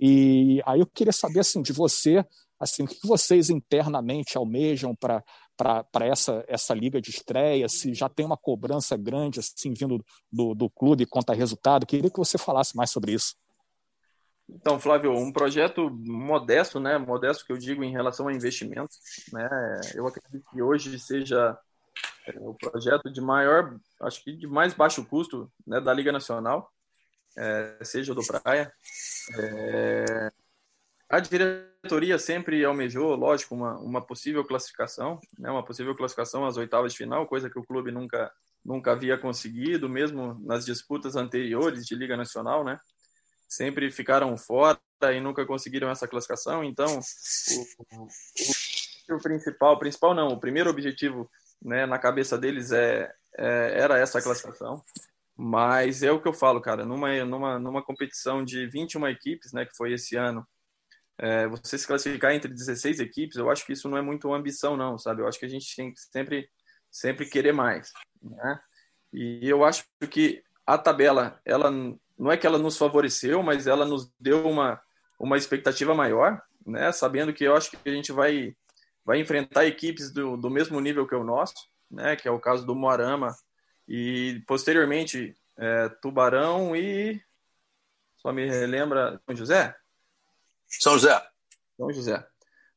[0.00, 2.24] E aí eu queria saber assim de você,
[2.58, 5.22] assim, o que vocês internamente almejam para
[5.62, 10.54] para essa, essa liga de estreia, se já tem uma cobrança grande assim vindo do,
[10.54, 11.86] do clube a resultado.
[11.86, 13.36] Queria que você falasse mais sobre isso.
[14.48, 16.98] Então, Flávio, um projeto modesto, né?
[16.98, 18.94] Modesto que eu digo em relação a investimento,
[19.32, 19.48] né?
[19.94, 21.56] Eu acredito que hoje seja
[22.26, 26.70] é, o projeto de maior, acho que de mais baixo custo, né, da Liga Nacional,
[27.36, 28.72] é, seja do Praia.
[29.38, 30.32] É,
[31.12, 36.92] a diretoria sempre almejou, lógico, uma, uma possível classificação, né, uma possível classificação às oitavas
[36.92, 38.32] de final, coisa que o clube nunca,
[38.64, 42.80] nunca havia conseguido, mesmo nas disputas anteriores de Liga Nacional, né?
[43.46, 44.80] Sempre ficaram fora
[45.14, 46.64] e nunca conseguiram essa classificação.
[46.64, 46.98] Então,
[47.90, 53.74] o, o, o principal, principal não, o primeiro objetivo né, na cabeça deles é, é,
[53.82, 54.82] era essa classificação.
[55.36, 59.66] Mas é o que eu falo, cara, numa, numa, numa competição de 21 equipes, né,
[59.66, 60.46] que foi esse ano,
[61.18, 64.76] é, você se classificar entre 16 equipes, eu acho que isso não é muito ambição,
[64.76, 65.22] não, sabe?
[65.22, 66.48] Eu acho que a gente tem que sempre,
[66.90, 68.60] sempre querer mais, né?
[69.12, 71.70] E eu acho que a tabela, ela
[72.18, 74.80] não é que ela nos favoreceu, mas ela nos deu uma,
[75.18, 76.90] uma expectativa maior, né?
[76.92, 78.56] Sabendo que eu acho que a gente vai,
[79.04, 81.54] vai enfrentar equipes do, do mesmo nível que o nosso,
[81.90, 82.16] né?
[82.16, 83.34] Que é o caso do Moarama
[83.86, 87.20] e posteriormente é, Tubarão e
[88.16, 89.76] só me relembra São José,
[90.80, 91.22] são José.
[91.76, 92.26] São José.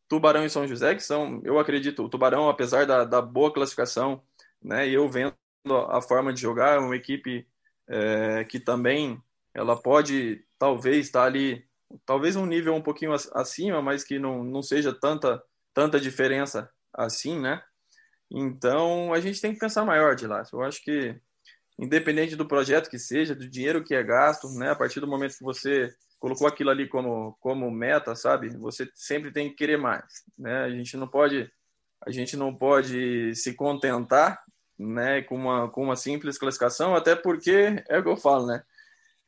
[0.08, 4.22] Tubarão e São José, que são, eu acredito, o Tubarão, apesar da, da boa classificação,
[4.62, 5.36] né, e eu vendo
[5.90, 7.48] a forma de jogar, é uma equipe
[7.88, 9.20] é, que também
[9.54, 11.66] ela pode talvez estar tá ali,
[12.06, 15.42] talvez um nível um pouquinho acima, mas que não, não seja tanta,
[15.74, 17.64] tanta diferença assim, né?
[18.30, 20.44] Então a gente tem que pensar maior de lá.
[20.52, 21.20] Eu acho que
[21.78, 24.72] independente do projeto que seja, do dinheiro que é gasto, né?
[24.72, 25.94] A partir do momento que você
[26.26, 28.50] colocou aquilo ali como, como meta, sabe?
[28.58, 30.64] Você sempre tem que querer mais, né?
[30.64, 31.52] A gente não pode
[32.04, 34.44] a gente não pode se contentar,
[34.78, 38.64] né, com uma com uma simples classificação, até porque é o que eu falo, né?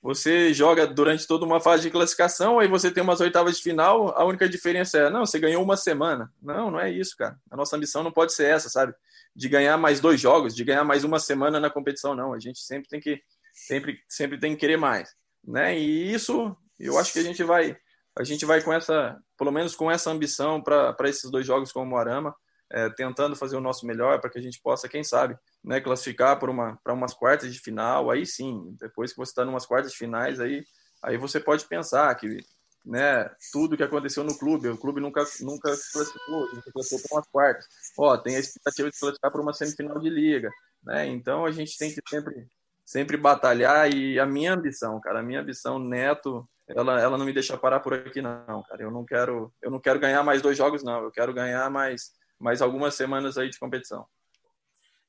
[0.02, 4.10] Você joga durante toda uma fase de classificação, aí você tem umas oitavas de final,
[4.18, 6.34] a única diferença é, não, você ganhou uma semana.
[6.41, 7.39] Não, não é isso, cara.
[7.52, 8.95] A nossa ambição não pode ser essa, sabe?
[9.36, 12.34] De ganhar mais dois jogos, de ganhar mais uma semana na competição, não.
[12.34, 13.22] A gente sempre tem que
[13.54, 15.78] sempre sempre tem que querer mais, né?
[15.78, 17.78] E isso eu acho que a gente vai,
[18.17, 21.84] a gente vai com essa, pelo menos com essa ambição para esses dois jogos com
[21.84, 22.36] o Moarama,
[22.71, 26.38] é, tentando fazer o nosso melhor para que a gente possa, quem sabe, né, classificar
[26.38, 28.11] para uma, umas quartas de final.
[28.11, 30.63] Aí sim, depois que você está em umas quartas de finais, aí,
[31.01, 32.38] aí você pode pensar que
[32.86, 37.09] né, tudo que aconteceu no clube, o clube nunca, nunca se classificou, a gente classificou
[37.09, 37.65] para umas quartas.
[37.97, 40.49] Ó, tem a expectativa de classificar para uma semifinal de liga,
[40.84, 41.05] né?
[41.05, 42.47] Então a gente tem que sempre,
[42.86, 47.34] sempre batalhar e a minha ambição, cara, a minha ambição neto ela, ela não me
[47.34, 48.82] deixa parar por aqui não, cara.
[48.82, 51.03] Eu não quero, eu não quero ganhar mais dois jogos não.
[51.03, 54.05] Eu quero ganhar mais, mais algumas semanas aí de competição.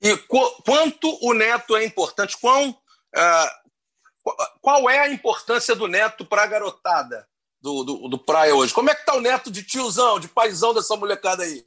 [0.00, 2.38] E qu quanto o Neto é importante?
[2.40, 7.26] Quão, uh, qual é a importância do Neto para a garotada
[7.60, 8.72] do, do, do Praia hoje?
[8.72, 11.64] Como é que tá o Neto de tiozão, de paizão dessa molecada aí?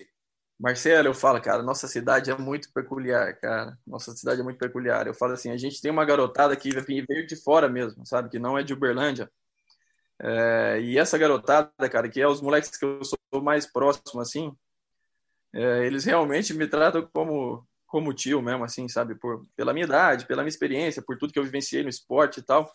[0.57, 3.77] Marcelo, eu falo, cara, nossa cidade é muito peculiar, cara.
[3.85, 5.07] Nossa cidade é muito peculiar.
[5.07, 8.29] Eu falo assim, a gente tem uma garotada que veio de fora mesmo, sabe?
[8.29, 9.29] Que não é de Uberlândia.
[10.24, 14.55] É, e essa garotada, cara, que é os moleques que eu sou mais próximo, assim,
[15.53, 19.15] é, eles realmente me tratam como como tio mesmo, assim, sabe?
[19.15, 22.41] Por, pela minha idade, pela minha experiência, por tudo que eu vivenciei no esporte e
[22.41, 22.72] tal.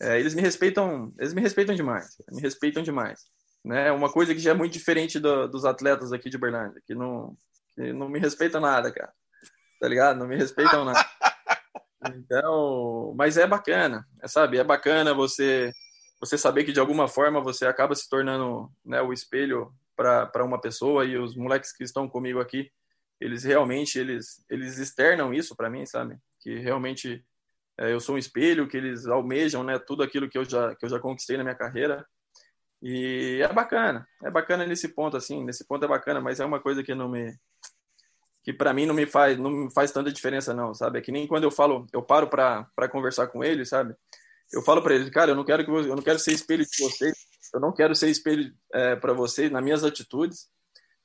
[0.00, 3.20] É, eles me respeitam, eles me respeitam demais, me respeitam demais.
[3.62, 3.92] Né?
[3.92, 7.36] Uma coisa que já é muito diferente do, dos atletas aqui de Berlândia, que não,
[7.74, 9.12] que não me respeitam nada, cara.
[9.78, 10.18] Tá ligado?
[10.18, 11.04] Não me respeitam nada.
[12.06, 14.58] Então, mas é bacana, é, sabe?
[14.58, 15.72] É bacana você
[16.24, 20.60] você saber que de alguma forma você acaba se tornando né, o espelho para uma
[20.60, 22.70] pessoa e os moleques que estão comigo aqui,
[23.20, 26.18] eles realmente eles eles externam isso para mim, sabe?
[26.40, 27.24] Que realmente
[27.78, 30.84] é, eu sou um espelho, que eles almejam, né, tudo aquilo que eu já que
[30.84, 32.04] eu já conquistei na minha carreira.
[32.82, 36.60] E é bacana, é bacana nesse ponto assim, nesse ponto é bacana, mas é uma
[36.60, 37.34] coisa que não me
[38.42, 40.98] que para mim não me faz não me faz tanta diferença não, sabe?
[40.98, 43.94] É que nem quando eu falo, eu paro para conversar com ele, sabe?
[44.52, 46.82] Eu falo para ele, cara, eu não quero que eu não quero ser espelho de
[46.82, 47.14] vocês,
[47.52, 50.48] eu não quero ser espelho é, para vocês nas minhas atitudes,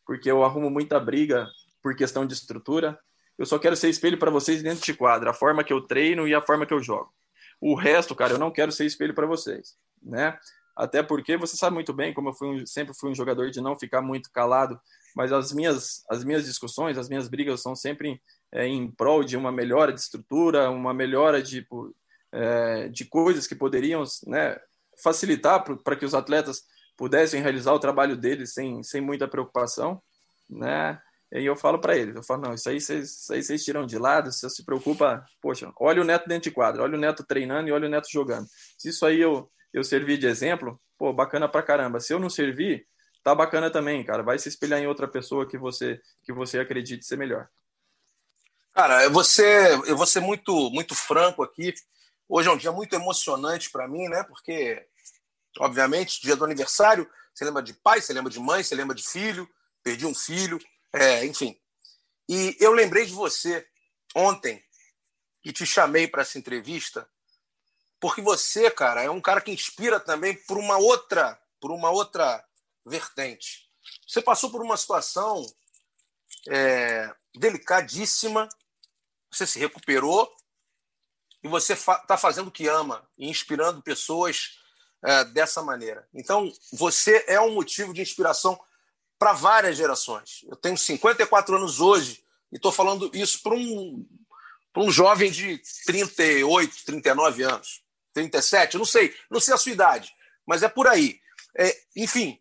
[0.05, 1.47] porque eu arrumo muita briga
[1.81, 2.99] por questão de estrutura.
[3.37, 6.27] Eu só quero ser espelho para vocês dentro de quadra, a forma que eu treino
[6.27, 7.13] e a forma que eu jogo.
[7.61, 10.37] O resto, cara, eu não quero ser espelho para vocês, né?
[10.75, 13.59] Até porque você sabe muito bem, como eu fui um, sempre fui um jogador de
[13.59, 14.79] não ficar muito calado,
[15.15, 18.21] mas as minhas as minhas discussões, as minhas brigas são sempre
[18.51, 21.67] é, em prol de uma melhora de estrutura, uma melhora de,
[22.31, 24.59] é, de coisas que poderiam né,
[25.01, 26.63] facilitar para que os atletas
[26.97, 30.01] pudessem realizar o trabalho deles sem, sem muita preocupação,
[30.49, 30.99] né?
[31.31, 34.49] E eu falo para eles, eu falo, não, isso aí vocês, tiram de lado, você
[34.49, 37.87] se preocupa, poxa, olha o Neto dentro de quadra, olha o Neto treinando e olha
[37.87, 38.47] o Neto jogando.
[38.77, 41.99] Se isso aí eu, eu servir de exemplo, pô, bacana pra caramba.
[41.99, 42.87] Se eu não servir,
[43.23, 44.23] tá bacana também, cara.
[44.23, 47.47] Vai se espelhar em outra pessoa que você que você acredite ser melhor.
[48.73, 51.73] Cara, eu vou ser, eu vou ser muito, muito franco aqui.
[52.29, 54.23] Hoje é um dia muito emocionante para mim, né?
[54.23, 54.87] Porque,
[55.57, 59.03] obviamente, dia do aniversário, você lembra de pai, você lembra de mãe, você lembra de
[59.03, 59.49] filho,
[59.83, 60.59] perdi um filho,
[60.93, 61.59] é, enfim.
[62.29, 63.67] E eu lembrei de você
[64.15, 64.63] ontem
[65.43, 67.09] e te chamei para essa entrevista
[67.99, 72.43] porque você, cara, é um cara que inspira também por uma outra, por uma outra
[72.85, 73.69] vertente.
[74.07, 75.45] Você passou por uma situação
[76.47, 78.47] é, delicadíssima,
[79.29, 80.31] você se recuperou
[81.43, 84.59] e você está fa fazendo o que ama e inspirando pessoas
[85.03, 86.07] é, dessa maneira.
[86.13, 88.59] Então, você é um motivo de inspiração
[89.17, 90.45] para várias gerações.
[90.49, 94.05] Eu tenho 54 anos hoje e estou falando isso para um,
[94.77, 97.83] um jovem de 38, 39 anos,
[98.13, 100.13] 37, não sei, não sei a sua idade,
[100.45, 101.19] mas é por aí.
[101.57, 102.39] É, enfim,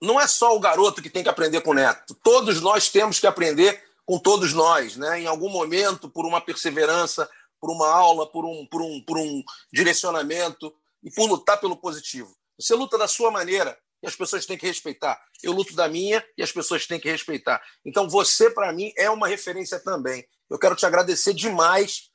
[0.00, 2.14] não é só o garoto que tem que aprender com o neto.
[2.22, 5.20] Todos nós temos que aprender com todos nós, né?
[5.20, 7.28] Em algum momento, por uma perseverança,
[7.60, 9.42] por uma aula, por um, por um, por um
[9.72, 12.36] direcionamento e por lutar pelo positivo.
[12.58, 15.18] Você luta da sua maneira e as pessoas têm que respeitar.
[15.42, 17.62] Eu luto da minha e as pessoas têm que respeitar.
[17.84, 20.26] Então, você, para mim, é uma referência também.
[20.50, 22.10] Eu quero te agradecer demais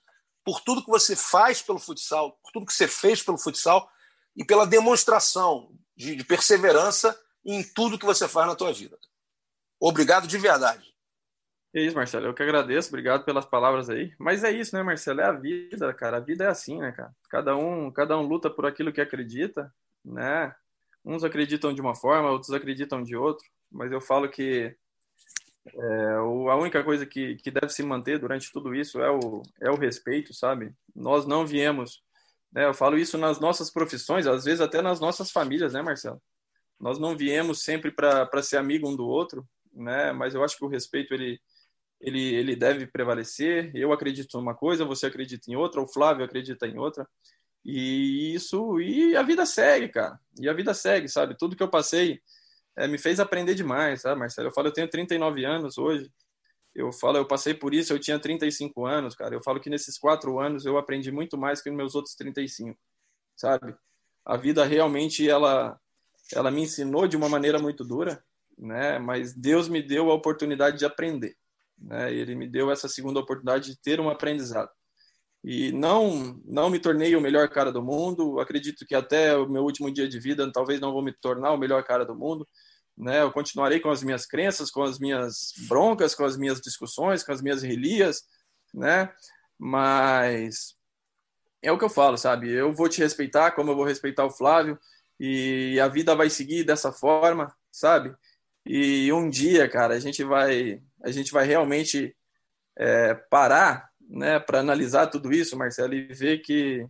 [0.45, 3.89] por tudo que você faz pelo futsal, por tudo que você fez pelo futsal
[4.35, 8.97] e pela demonstração de, de perseverança em tudo que você faz na tua vida.
[9.79, 10.88] Obrigado de verdade.
[11.73, 12.25] É isso, Marcelo.
[12.27, 12.89] Eu que agradeço.
[12.89, 14.11] Obrigado pelas palavras aí.
[14.17, 15.21] Mas é isso, né, Marcelo?
[15.21, 16.17] É a vida, cara.
[16.17, 17.11] A vida é assim, né, cara?
[17.29, 19.71] Cada um, cada um luta por aquilo que acredita,
[20.03, 20.53] né?
[21.05, 23.45] Uns acreditam de uma forma, outros acreditam de outro.
[23.71, 24.75] Mas eu falo que
[25.67, 29.69] é, a única coisa que, que deve se manter durante tudo isso é o, é
[29.69, 30.73] o respeito, sabe?
[30.95, 32.01] Nós não viemos.
[32.51, 36.19] Né, eu falo isso nas nossas profissões, às vezes até nas nossas famílias, né, Marcelo?
[36.79, 40.11] Nós não viemos sempre para ser amigo um do outro, né?
[40.11, 41.39] Mas eu acho que o respeito ele
[41.99, 43.71] ele, ele deve prevalecer.
[43.75, 47.07] Eu acredito em uma coisa, você acredita em outra, o Flávio acredita em outra.
[47.65, 50.19] E isso, e a vida segue, cara.
[50.39, 51.37] E a vida segue, sabe?
[51.37, 52.21] Tudo que eu passei
[52.77, 54.47] é, me fez aprender demais, sabe, Marcelo?
[54.47, 56.09] Eu falo, eu tenho 39 anos hoje.
[56.73, 59.35] Eu falo, eu passei por isso, eu tinha 35 anos, cara.
[59.35, 62.79] Eu falo que nesses quatro anos eu aprendi muito mais que nos meus outros 35,
[63.35, 63.75] sabe?
[64.25, 65.77] A vida realmente, ela,
[66.33, 68.23] ela me ensinou de uma maneira muito dura,
[68.57, 68.99] né?
[68.99, 71.35] Mas Deus me deu a oportunidade de aprender,
[71.81, 72.13] né?
[72.13, 74.69] Ele me deu essa segunda oportunidade de ter um aprendizado.
[75.43, 78.39] E não não me tornei o melhor cara do mundo.
[78.39, 81.57] Acredito que até o meu último dia de vida talvez não vou me tornar o
[81.57, 82.45] melhor cara do mundo,
[82.97, 83.21] né?
[83.21, 87.31] Eu continuarei com as minhas crenças, com as minhas broncas, com as minhas discussões, com
[87.31, 88.23] as minhas relias,
[88.73, 89.13] né?
[89.57, 90.75] Mas
[91.61, 92.51] é o que eu falo, sabe?
[92.51, 94.77] Eu vou te respeitar como eu vou respeitar o Flávio
[95.19, 98.15] e a vida vai seguir dessa forma, sabe?
[98.71, 102.15] E um dia, cara, a gente vai, a gente vai realmente
[102.77, 106.87] é, parar, né, para analisar tudo isso, Marcelo, e ver que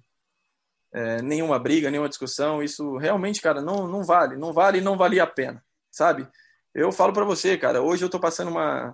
[0.91, 5.23] é, nenhuma briga, nenhuma discussão, isso realmente, cara, não, não vale, não vale não valia
[5.23, 6.27] a pena, sabe?
[6.75, 8.93] Eu falo para você, cara, hoje eu tô passando uma,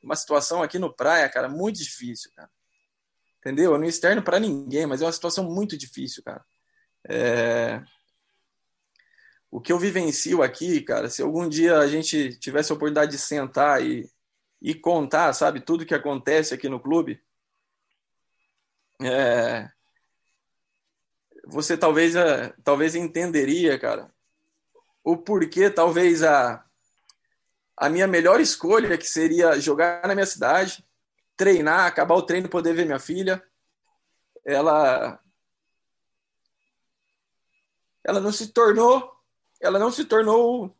[0.00, 2.48] uma situação aqui no Praia, cara, muito difícil, cara.
[3.40, 3.72] Entendeu?
[3.72, 6.44] Eu não externo para ninguém, mas é uma situação muito difícil, cara.
[7.08, 7.82] É...
[9.52, 13.18] O que eu vivencio aqui, cara, se algum dia a gente tivesse a oportunidade de
[13.18, 14.10] sentar e,
[14.62, 17.22] e contar, sabe, tudo que acontece aqui no clube,
[19.02, 19.70] é...
[21.44, 24.10] você talvez, é, talvez entenderia, cara,
[25.04, 26.64] o porquê talvez a,
[27.76, 30.82] a minha melhor escolha, que seria jogar na minha cidade,
[31.36, 33.46] treinar, acabar o treino, poder ver minha filha,
[34.46, 35.22] ela
[38.02, 39.21] ela não se tornou
[39.62, 40.76] ela não se tornou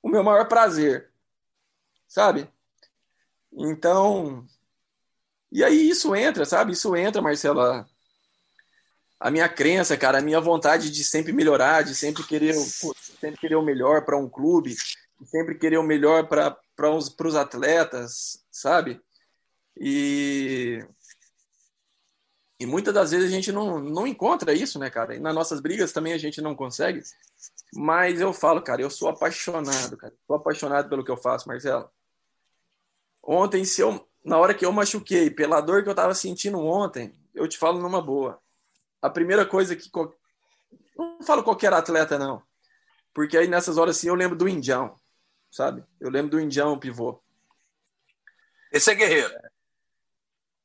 [0.00, 1.10] o meu maior prazer,
[2.06, 2.48] sabe?
[3.52, 4.46] Então,
[5.50, 6.72] e aí isso entra, sabe?
[6.72, 7.86] Isso entra, Marcela.
[9.18, 13.56] A minha crença, cara, a minha vontade de sempre melhorar, de sempre querer, sempre querer
[13.56, 14.76] o melhor para um clube,
[15.24, 19.00] sempre querer o melhor para os, os atletas, sabe?
[19.76, 20.84] E,
[22.64, 25.14] e muitas das vezes a gente não, não encontra isso, né, cara?
[25.14, 27.02] E nas nossas brigas também a gente não consegue.
[27.72, 30.12] Mas eu falo, cara, eu sou apaixonado, cara.
[30.26, 31.88] Sou apaixonado pelo que eu faço, Marcelo.
[33.22, 37.14] Ontem, se eu, na hora que eu machuquei, pela dor que eu tava sentindo ontem,
[37.34, 38.40] eu te falo numa boa.
[39.00, 39.90] A primeira coisa que.
[40.96, 42.42] Não falo qualquer atleta, não.
[43.12, 44.96] Porque aí nessas horas assim eu lembro do Indião
[45.54, 45.84] sabe?
[46.00, 47.22] Eu lembro do Indião pivô.
[48.72, 49.32] Esse é guerreiro.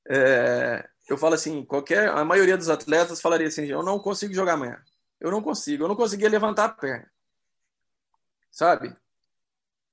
[0.10, 4.54] É, eu falo assim, qualquer, a maioria dos atletas falaria assim, eu não consigo jogar
[4.54, 4.82] amanhã.
[5.20, 7.12] Eu não consigo, eu não conseguia levantar a perna.
[8.52, 8.96] Sabe?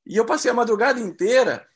[0.06, 1.66] E eu passei a madrugada inteira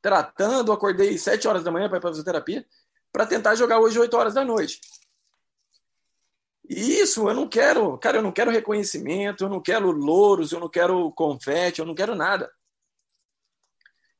[0.00, 2.64] tratando, acordei sete horas da manhã para fisioterapia,
[3.12, 4.80] para tentar jogar hoje 8 horas da noite.
[6.68, 10.60] E isso eu não quero, cara, eu não quero reconhecimento, eu não quero louros, eu
[10.60, 12.52] não quero confete, eu não quero nada.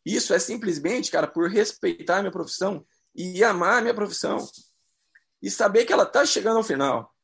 [0.04, 2.86] Isso é simplesmente, cara, por respeitar a minha profissão
[3.16, 4.38] e amar a minha profissão.
[5.42, 7.14] E saber que ela está chegando ao final.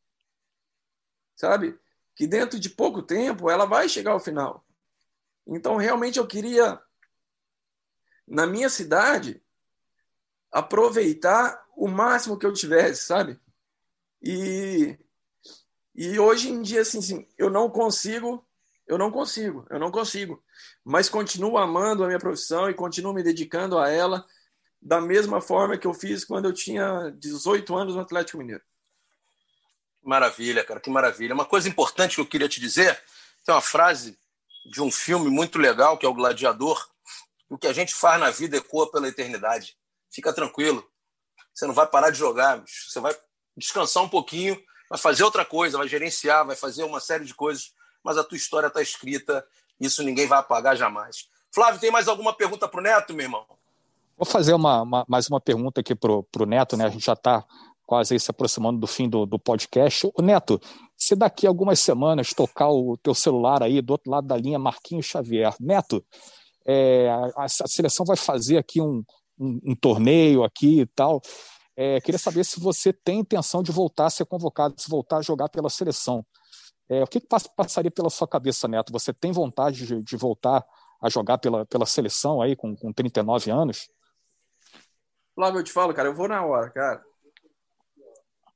[1.36, 1.78] Sabe?
[2.14, 4.64] Que dentro de pouco tempo ela vai chegar ao final.
[5.46, 6.80] Então, realmente, eu queria,
[8.26, 9.42] na minha cidade,
[10.50, 13.40] aproveitar o máximo que eu tivesse, sabe?
[14.22, 14.98] E
[15.94, 18.44] e hoje em dia, assim, assim, eu não consigo,
[18.86, 20.42] eu não consigo, eu não consigo.
[20.82, 24.26] Mas continuo amando a minha profissão e continuo me dedicando a ela
[24.82, 28.62] da mesma forma que eu fiz quando eu tinha 18 anos no Atlético Mineiro.
[30.02, 31.34] Maravilha, cara, que maravilha.
[31.34, 33.00] Uma coisa importante que eu queria te dizer,
[33.44, 34.18] tem uma frase
[34.66, 36.84] de um filme muito legal, que é o Gladiador,
[37.48, 39.76] o que a gente faz na vida ecoa pela eternidade.
[40.10, 40.86] Fica tranquilo.
[41.54, 43.16] Você não vai parar de jogar, você vai
[43.56, 44.60] descansar um pouquinho
[44.92, 47.72] vai fazer outra coisa, vai gerenciar, vai fazer uma série de coisas,
[48.04, 49.42] mas a tua história está escrita,
[49.80, 51.30] isso ninguém vai apagar jamais.
[51.50, 53.46] Flávio, tem mais alguma pergunta para o Neto, meu irmão?
[54.16, 56.84] Vou fazer uma, uma, mais uma pergunta aqui para o Neto, né?
[56.84, 57.44] A gente já está
[57.86, 60.10] quase se aproximando do fim do, do podcast.
[60.16, 60.60] O Neto,
[60.96, 64.58] se daqui a algumas semanas tocar o teu celular aí do outro lado da linha
[64.58, 66.04] Marquinhos Xavier, Neto,
[66.64, 69.02] é, a, a, seleção vai fazer aqui um,
[69.38, 71.20] um, um torneio aqui e tal.
[71.76, 75.22] É, queria saber se você tem intenção de voltar a ser convocado, se voltar a
[75.22, 76.24] jogar pela seleção.
[76.88, 78.92] É, o que, que passaria pela sua cabeça, Neto?
[78.92, 80.64] Você tem vontade de, de voltar
[81.00, 83.88] a jogar pela, pela seleção aí com, com 39 anos?
[85.34, 87.04] Flávio, eu te falo, cara, eu vou na hora, cara.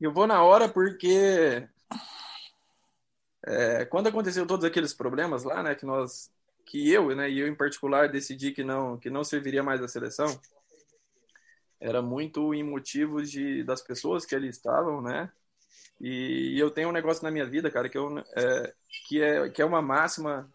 [0.01, 1.67] Eu vou na hora porque
[3.47, 6.31] é, quando aconteceu todos aqueles problemas lá, né, que nós,
[6.67, 9.89] que eu, né, e eu em particular decidi que não, que não serviria mais a
[9.89, 10.27] seleção
[11.81, 15.31] era muito em motivos de, das pessoas que ali estavam, né?
[16.01, 18.75] E, eu tenho um negócio na minha vida, cara, que, eu, é,
[19.07, 20.51] que, é, que é uma máxima.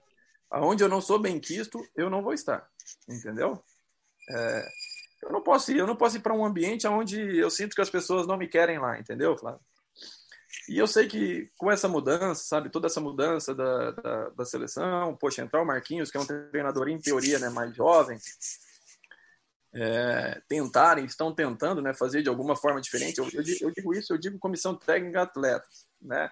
[0.49, 2.69] Aonde eu não sou bem quisto, eu não vou estar,
[3.07, 3.63] entendeu?
[4.29, 4.67] É,
[5.23, 7.81] eu não posso ir, eu não posso ir para um ambiente onde eu sinto que
[7.81, 9.61] as pessoas não me querem lá, entendeu, Flávio?
[10.67, 15.15] E eu sei que com essa mudança, sabe, toda essa mudança da, da, da seleção,
[15.15, 18.17] poxa, entrar o Marquinhos, que é um treinador em teoria, né, mais jovem,
[19.73, 23.19] é, tentarem, estão tentando né, fazer de alguma forma diferente.
[23.19, 26.29] Eu, eu, eu, digo isso, eu digo comissão técnica atletas, né?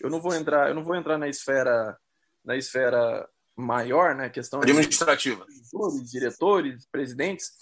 [0.00, 1.98] Eu não vou entrar, eu não vou entrar na esfera,
[2.44, 4.28] na esfera maior, né?
[4.28, 7.52] Questão administrativa, diretores, diretores, presidentes,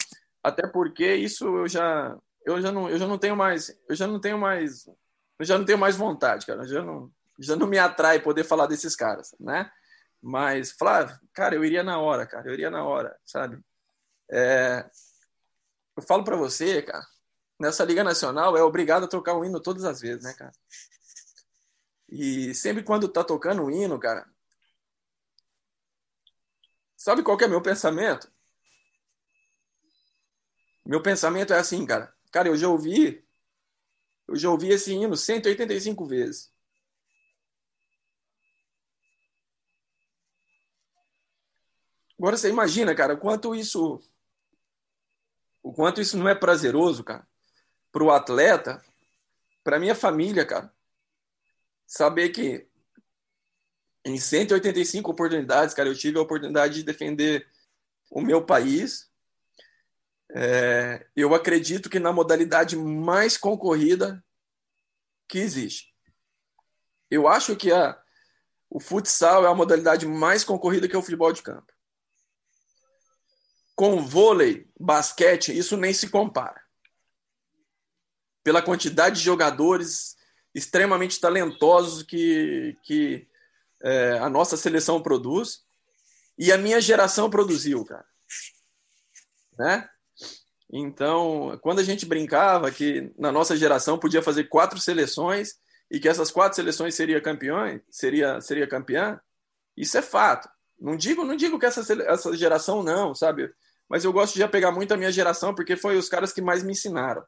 [0.45, 2.15] até porque isso eu já,
[2.45, 4.87] eu já não, eu já não tenho mais, eu já não tenho mais,
[5.39, 6.63] eu já não tenho mais vontade, cara.
[6.63, 9.73] Eu já não, já não me atrai poder falar desses caras, né?
[10.21, 13.59] Mas, Flávio, cara, eu iria na hora, cara, eu iria na hora, sabe?
[14.31, 14.89] É,
[15.97, 17.05] eu falo para você, cara,
[17.59, 20.53] nessa Liga Nacional é obrigado a tocar o hino todas as vezes, né, cara?
[22.09, 24.27] E sempre quando tá tocando o hino, cara,
[26.97, 28.34] sabe qual é meu pensamento?
[30.85, 32.15] Meu pensamento é assim, cara.
[32.31, 33.25] Cara, eu já ouvi,
[34.29, 36.53] eu já ouvi esse hino 185 vezes.
[42.19, 44.01] Agora você imagina, cara, quanto isso
[45.63, 47.27] o quanto isso não é prazeroso, cara,
[47.91, 48.85] para o atleta,
[49.63, 50.71] para minha família, cara.
[51.87, 52.69] Saber que
[54.05, 57.49] em 185 oportunidades, cara, eu tive a oportunidade de defender
[58.11, 59.11] o meu país.
[60.31, 64.25] É, eu acredito que na modalidade mais concorrida
[65.29, 65.95] que existe.
[67.11, 68.01] Eu acho que a,
[68.69, 71.75] o futsal é a modalidade mais concorrida que é o futebol de campo
[73.75, 76.63] com vôlei, basquete, isso nem se compara.
[78.43, 80.17] Pela quantidade de jogadores
[80.55, 83.29] extremamente talentosos que, que
[83.83, 85.65] é, a nossa seleção produz
[86.39, 88.07] e a minha geração produziu, cara.
[89.59, 89.89] Né?
[90.73, 95.55] Então, quando a gente brincava que na nossa geração podia fazer quatro seleções
[95.91, 99.21] e que essas quatro seleções seria campeão, seria seria campeã,
[99.77, 100.49] isso é fato.
[100.81, 103.53] Não digo, não digo que essa, essa geração não, sabe?
[103.89, 106.63] Mas eu gosto de apegar muito a minha geração porque foi os caras que mais
[106.63, 107.25] me ensinaram.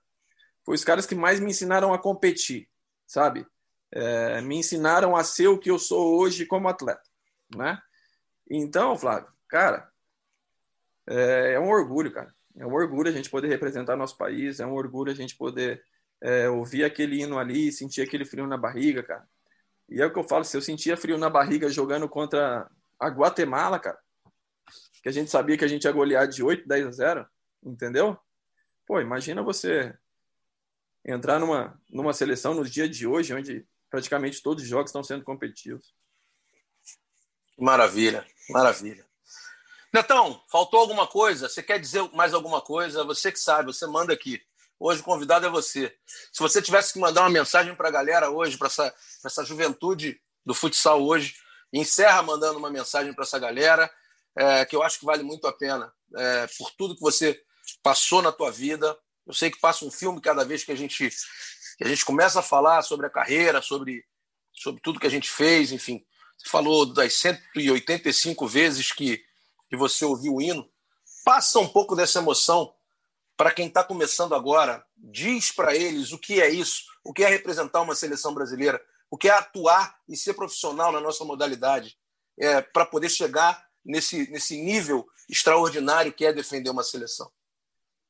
[0.65, 2.69] Foi os caras que mais me ensinaram a competir,
[3.07, 3.47] sabe?
[3.93, 7.09] É, me ensinaram a ser o que eu sou hoje como atleta,
[7.55, 7.81] né?
[8.51, 9.89] Então, Flávio, cara,
[11.07, 12.35] é, é um orgulho, cara.
[12.59, 15.83] É um orgulho a gente poder representar nosso país, é um orgulho a gente poder
[16.21, 19.29] é, ouvir aquele hino ali, sentir aquele frio na barriga, cara.
[19.89, 23.09] E é o que eu falo, se eu sentia frio na barriga jogando contra a
[23.09, 23.99] Guatemala, cara,
[25.03, 27.27] que a gente sabia que a gente ia golear de 8, 10 a 0,
[27.63, 28.19] entendeu?
[28.87, 29.95] Pô, imagina você
[31.05, 35.23] entrar numa, numa seleção nos dias de hoje, onde praticamente todos os jogos estão sendo
[35.23, 35.95] competitivos.
[37.57, 39.06] Maravilha, maravilha.
[39.97, 41.49] Netão, faltou alguma coisa?
[41.49, 43.03] Você quer dizer mais alguma coisa?
[43.05, 44.43] Você que sabe, você manda aqui.
[44.79, 45.91] Hoje o convidado é você.
[46.31, 48.95] Se você tivesse que mandar uma mensagem para a galera hoje, para essa,
[49.25, 51.35] essa juventude do futsal hoje,
[51.73, 53.91] encerra mandando uma mensagem para essa galera
[54.37, 57.41] é, que eu acho que vale muito a pena é, por tudo que você
[57.83, 58.95] passou na tua vida.
[59.27, 61.09] Eu sei que passa um filme cada vez que a gente
[61.79, 64.05] que a gente começa a falar sobre a carreira, sobre
[64.53, 66.05] sobre tudo que a gente fez, enfim.
[66.37, 69.25] Você falou das 185 vezes que,
[69.77, 70.69] você ouviu o hino.
[71.25, 72.75] Passa um pouco dessa emoção
[73.37, 74.85] para quem está começando agora.
[74.97, 79.17] Diz para eles o que é isso, o que é representar uma seleção brasileira, o
[79.17, 81.99] que é atuar e ser profissional na nossa modalidade,
[82.39, 87.31] é, para poder chegar nesse, nesse nível extraordinário que é defender uma seleção?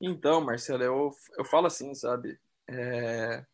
[0.01, 2.39] Então, Marcelo, eu, eu falo assim, sabe?
[2.69, 3.45] É...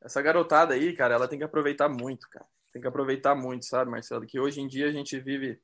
[0.00, 2.46] Essa garotada aí, cara, ela tem que aproveitar muito, cara.
[2.72, 4.26] Tem que aproveitar muito, sabe, Marcelo?
[4.26, 5.60] Que hoje em dia a gente vive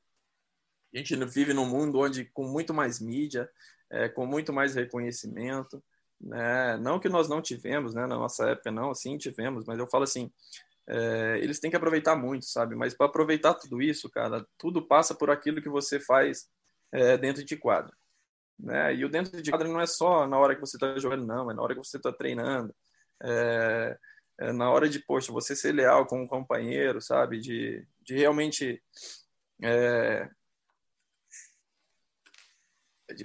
[0.95, 3.49] a gente vive num mundo onde com muito mais mídia,
[3.91, 5.83] é, com muito mais reconhecimento,
[6.21, 6.77] né?
[6.79, 8.03] Não que nós não tivemos, né?
[8.03, 10.33] Na nossa época não, sim tivemos, mas eu falo assim,
[10.87, 12.75] é, eles têm que aproveitar muito, sabe?
[12.75, 16.49] Mas para aproveitar tudo isso, cara, tudo passa por aquilo que você faz
[16.93, 17.95] é, dentro de quadro.
[18.59, 18.95] Né?
[18.97, 21.51] E o dentro de quadro não é só na hora que você está jogando, não,
[21.51, 22.75] é na hora que você está treinando.
[23.23, 23.99] É,
[24.39, 27.39] é, na hora de, poxa, você ser leal com um companheiro, sabe?
[27.41, 28.83] De, de realmente.
[29.63, 30.29] É,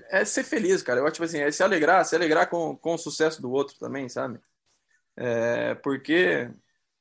[0.09, 0.99] é ser feliz, cara.
[0.99, 3.75] Eu acho tipo assim, é se alegrar, se alegrar com, com o sucesso do outro
[3.77, 4.39] também, sabe?
[5.15, 6.49] É, porque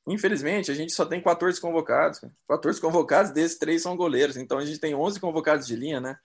[0.07, 2.19] Infelizmente, a gente só tem 14 convocados.
[2.47, 4.35] 14 convocados, desses três são goleiros.
[4.35, 6.17] Então a gente tem 11 convocados de linha, né?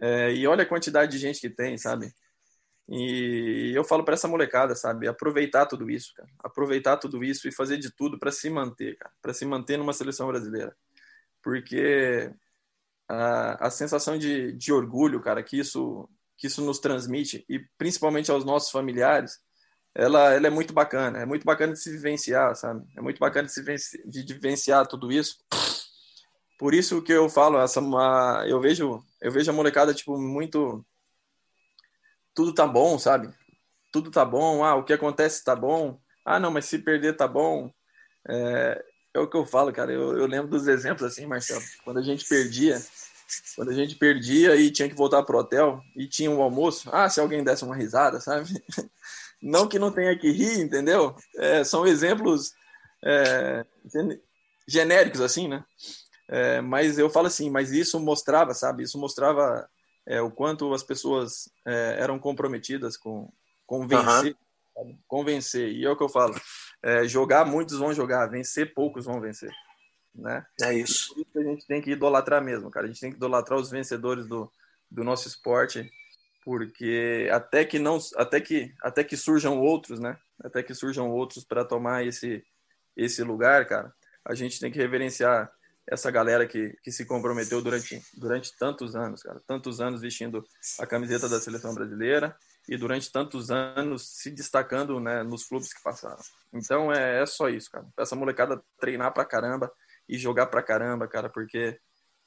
[0.00, 2.12] É, e olha a quantidade de gente que tem, sabe?
[2.88, 5.06] E eu falo para essa molecada, sabe?
[5.06, 6.28] Aproveitar tudo isso, cara.
[6.40, 9.14] Aproveitar tudo isso e fazer de tudo para se manter, cara.
[9.22, 10.76] Para se manter numa seleção brasileira.
[11.40, 12.30] Porque
[13.08, 18.44] a, sensação de, de orgulho, cara, que isso, que isso nos transmite, e principalmente aos
[18.44, 19.38] nossos familiares,
[19.94, 22.84] ela, ela é muito bacana, é muito bacana de se vivenciar, sabe?
[22.96, 25.36] É muito bacana de se de vivenciar tudo isso.
[26.58, 30.84] Por isso que eu falo, essa uma, eu vejo, eu vejo a molecada tipo muito
[32.34, 33.32] tudo tá bom, sabe?
[33.92, 36.00] Tudo tá bom, ah, o que acontece tá bom.
[36.24, 37.70] Ah, não, mas se perder tá bom.
[38.28, 38.84] É,
[39.14, 39.92] é o que eu falo, cara.
[39.92, 41.62] Eu, eu lembro dos exemplos assim, Marcelo.
[41.84, 42.82] Quando a gente perdia,
[43.54, 47.08] quando a gente perdia e tinha que voltar pro hotel e tinha um almoço, ah,
[47.08, 48.48] se alguém desse uma risada, sabe?
[49.40, 51.14] Não que não tenha que rir, entendeu?
[51.36, 52.54] É, são exemplos
[53.04, 53.62] é,
[54.66, 55.62] genéricos, assim, né?
[56.26, 58.84] É, mas eu falo assim, mas isso mostrava, sabe?
[58.84, 59.68] Isso mostrava
[60.06, 63.30] é, o quanto as pessoas é, eram comprometidas com,
[63.66, 64.34] com vencer,
[64.74, 64.98] uhum.
[65.06, 65.72] com vencer.
[65.72, 66.34] E é o que eu falo,
[66.84, 69.50] é, jogar muitos vão jogar, vencer poucos vão vencer,
[70.14, 70.44] né?
[70.60, 71.14] É isso.
[71.18, 72.84] Isso a gente tem que idolatrar mesmo, cara.
[72.84, 74.52] A gente tem que idolatrar os vencedores do,
[74.90, 75.90] do nosso esporte,
[76.44, 80.18] porque até que não, até que até que surjam outros, né?
[80.44, 82.44] Até que surjam outros para tomar esse
[82.94, 83.90] esse lugar, cara.
[84.22, 85.50] A gente tem que reverenciar
[85.86, 89.40] essa galera que, que se comprometeu durante, durante tantos anos, cara.
[89.46, 90.44] Tantos anos vestindo
[90.78, 92.36] a camiseta da seleção brasileira
[92.68, 96.22] e durante tantos anos se destacando né, nos clubes que passaram.
[96.52, 97.86] Então é, é só isso, cara.
[97.98, 99.70] Essa molecada treinar pra caramba
[100.08, 101.78] e jogar pra caramba, cara, porque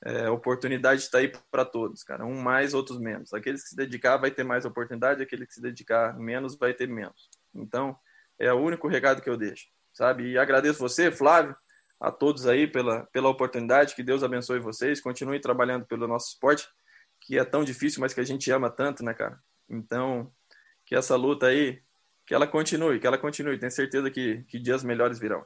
[0.03, 2.25] é, a oportunidade está aí para todos, cara.
[2.25, 3.33] Um mais, outros menos.
[3.33, 6.87] Aqueles que se dedicar vai ter mais oportunidade, aquele que se dedicar menos vai ter
[6.87, 7.29] menos.
[7.53, 7.97] Então,
[8.39, 10.31] é o único recado que eu deixo, sabe?
[10.31, 11.55] E agradeço você, Flávio,
[11.99, 13.95] a todos aí pela, pela oportunidade.
[13.95, 15.01] Que Deus abençoe vocês.
[15.01, 16.67] Continue trabalhando pelo nosso esporte,
[17.21, 19.39] que é tão difícil, mas que a gente ama tanto, né, cara?
[19.69, 20.31] Então,
[20.85, 21.81] que essa luta aí,
[22.25, 23.59] que ela continue, que ela continue.
[23.59, 25.45] Tenho certeza que, que dias melhores virão.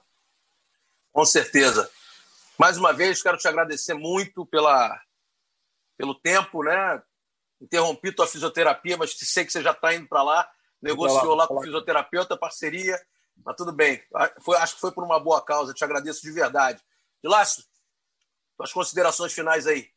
[1.12, 1.90] Com certeza.
[2.58, 5.00] Mais uma vez, quero te agradecer muito pela,
[5.98, 7.02] pelo tempo, né?
[7.60, 10.50] Interrompi tua fisioterapia, mas sei que você já está indo para lá.
[10.82, 13.00] Negociou lá, lá com o fisioterapeuta, parceria.
[13.46, 14.04] Mas tudo bem.
[14.42, 15.74] Foi, acho que foi por uma boa causa.
[15.74, 16.82] Te agradeço de verdade.
[17.24, 17.64] Lácio,
[18.58, 19.90] suas considerações finais aí.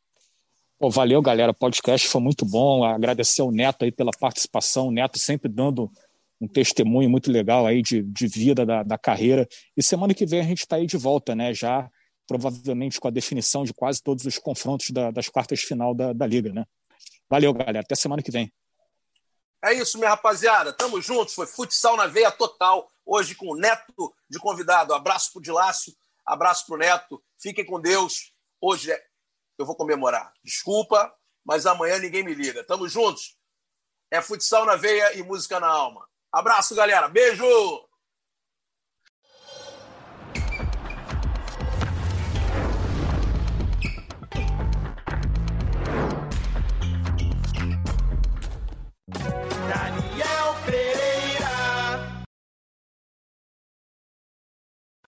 [0.84, 1.50] Pô, valeu, galera.
[1.50, 2.84] O podcast foi muito bom.
[2.84, 4.88] Agradecer ao Neto aí pela participação.
[4.88, 5.90] O Neto sempre dando
[6.38, 9.48] um testemunho muito legal aí de, de vida da, da carreira.
[9.74, 11.54] E semana que vem a gente está aí de volta, né?
[11.54, 11.90] Já
[12.26, 16.26] provavelmente com a definição de quase todos os confrontos da, das quartas final da, da
[16.26, 16.66] Liga, né?
[17.30, 17.80] Valeu, galera.
[17.80, 18.52] Até semana que vem.
[19.64, 20.70] É isso, minha rapaziada.
[20.70, 21.32] Tamo juntos.
[21.32, 22.86] Foi futsal na veia total.
[23.06, 24.92] Hoje com o Neto de convidado.
[24.92, 25.94] Abraço pro Dilácio,
[26.26, 27.22] abraço pro Neto.
[27.40, 28.34] Fiquem com Deus.
[28.60, 29.13] Hoje é...
[29.58, 30.32] eu vou comemorar.
[30.42, 32.64] Desculpa, mas amanhã ninguém me liga.
[32.64, 33.36] Tamo juntos.
[34.10, 36.08] É futsal na veia e música na alma.
[36.32, 37.08] Abraço, galera.
[37.08, 37.44] Beijo!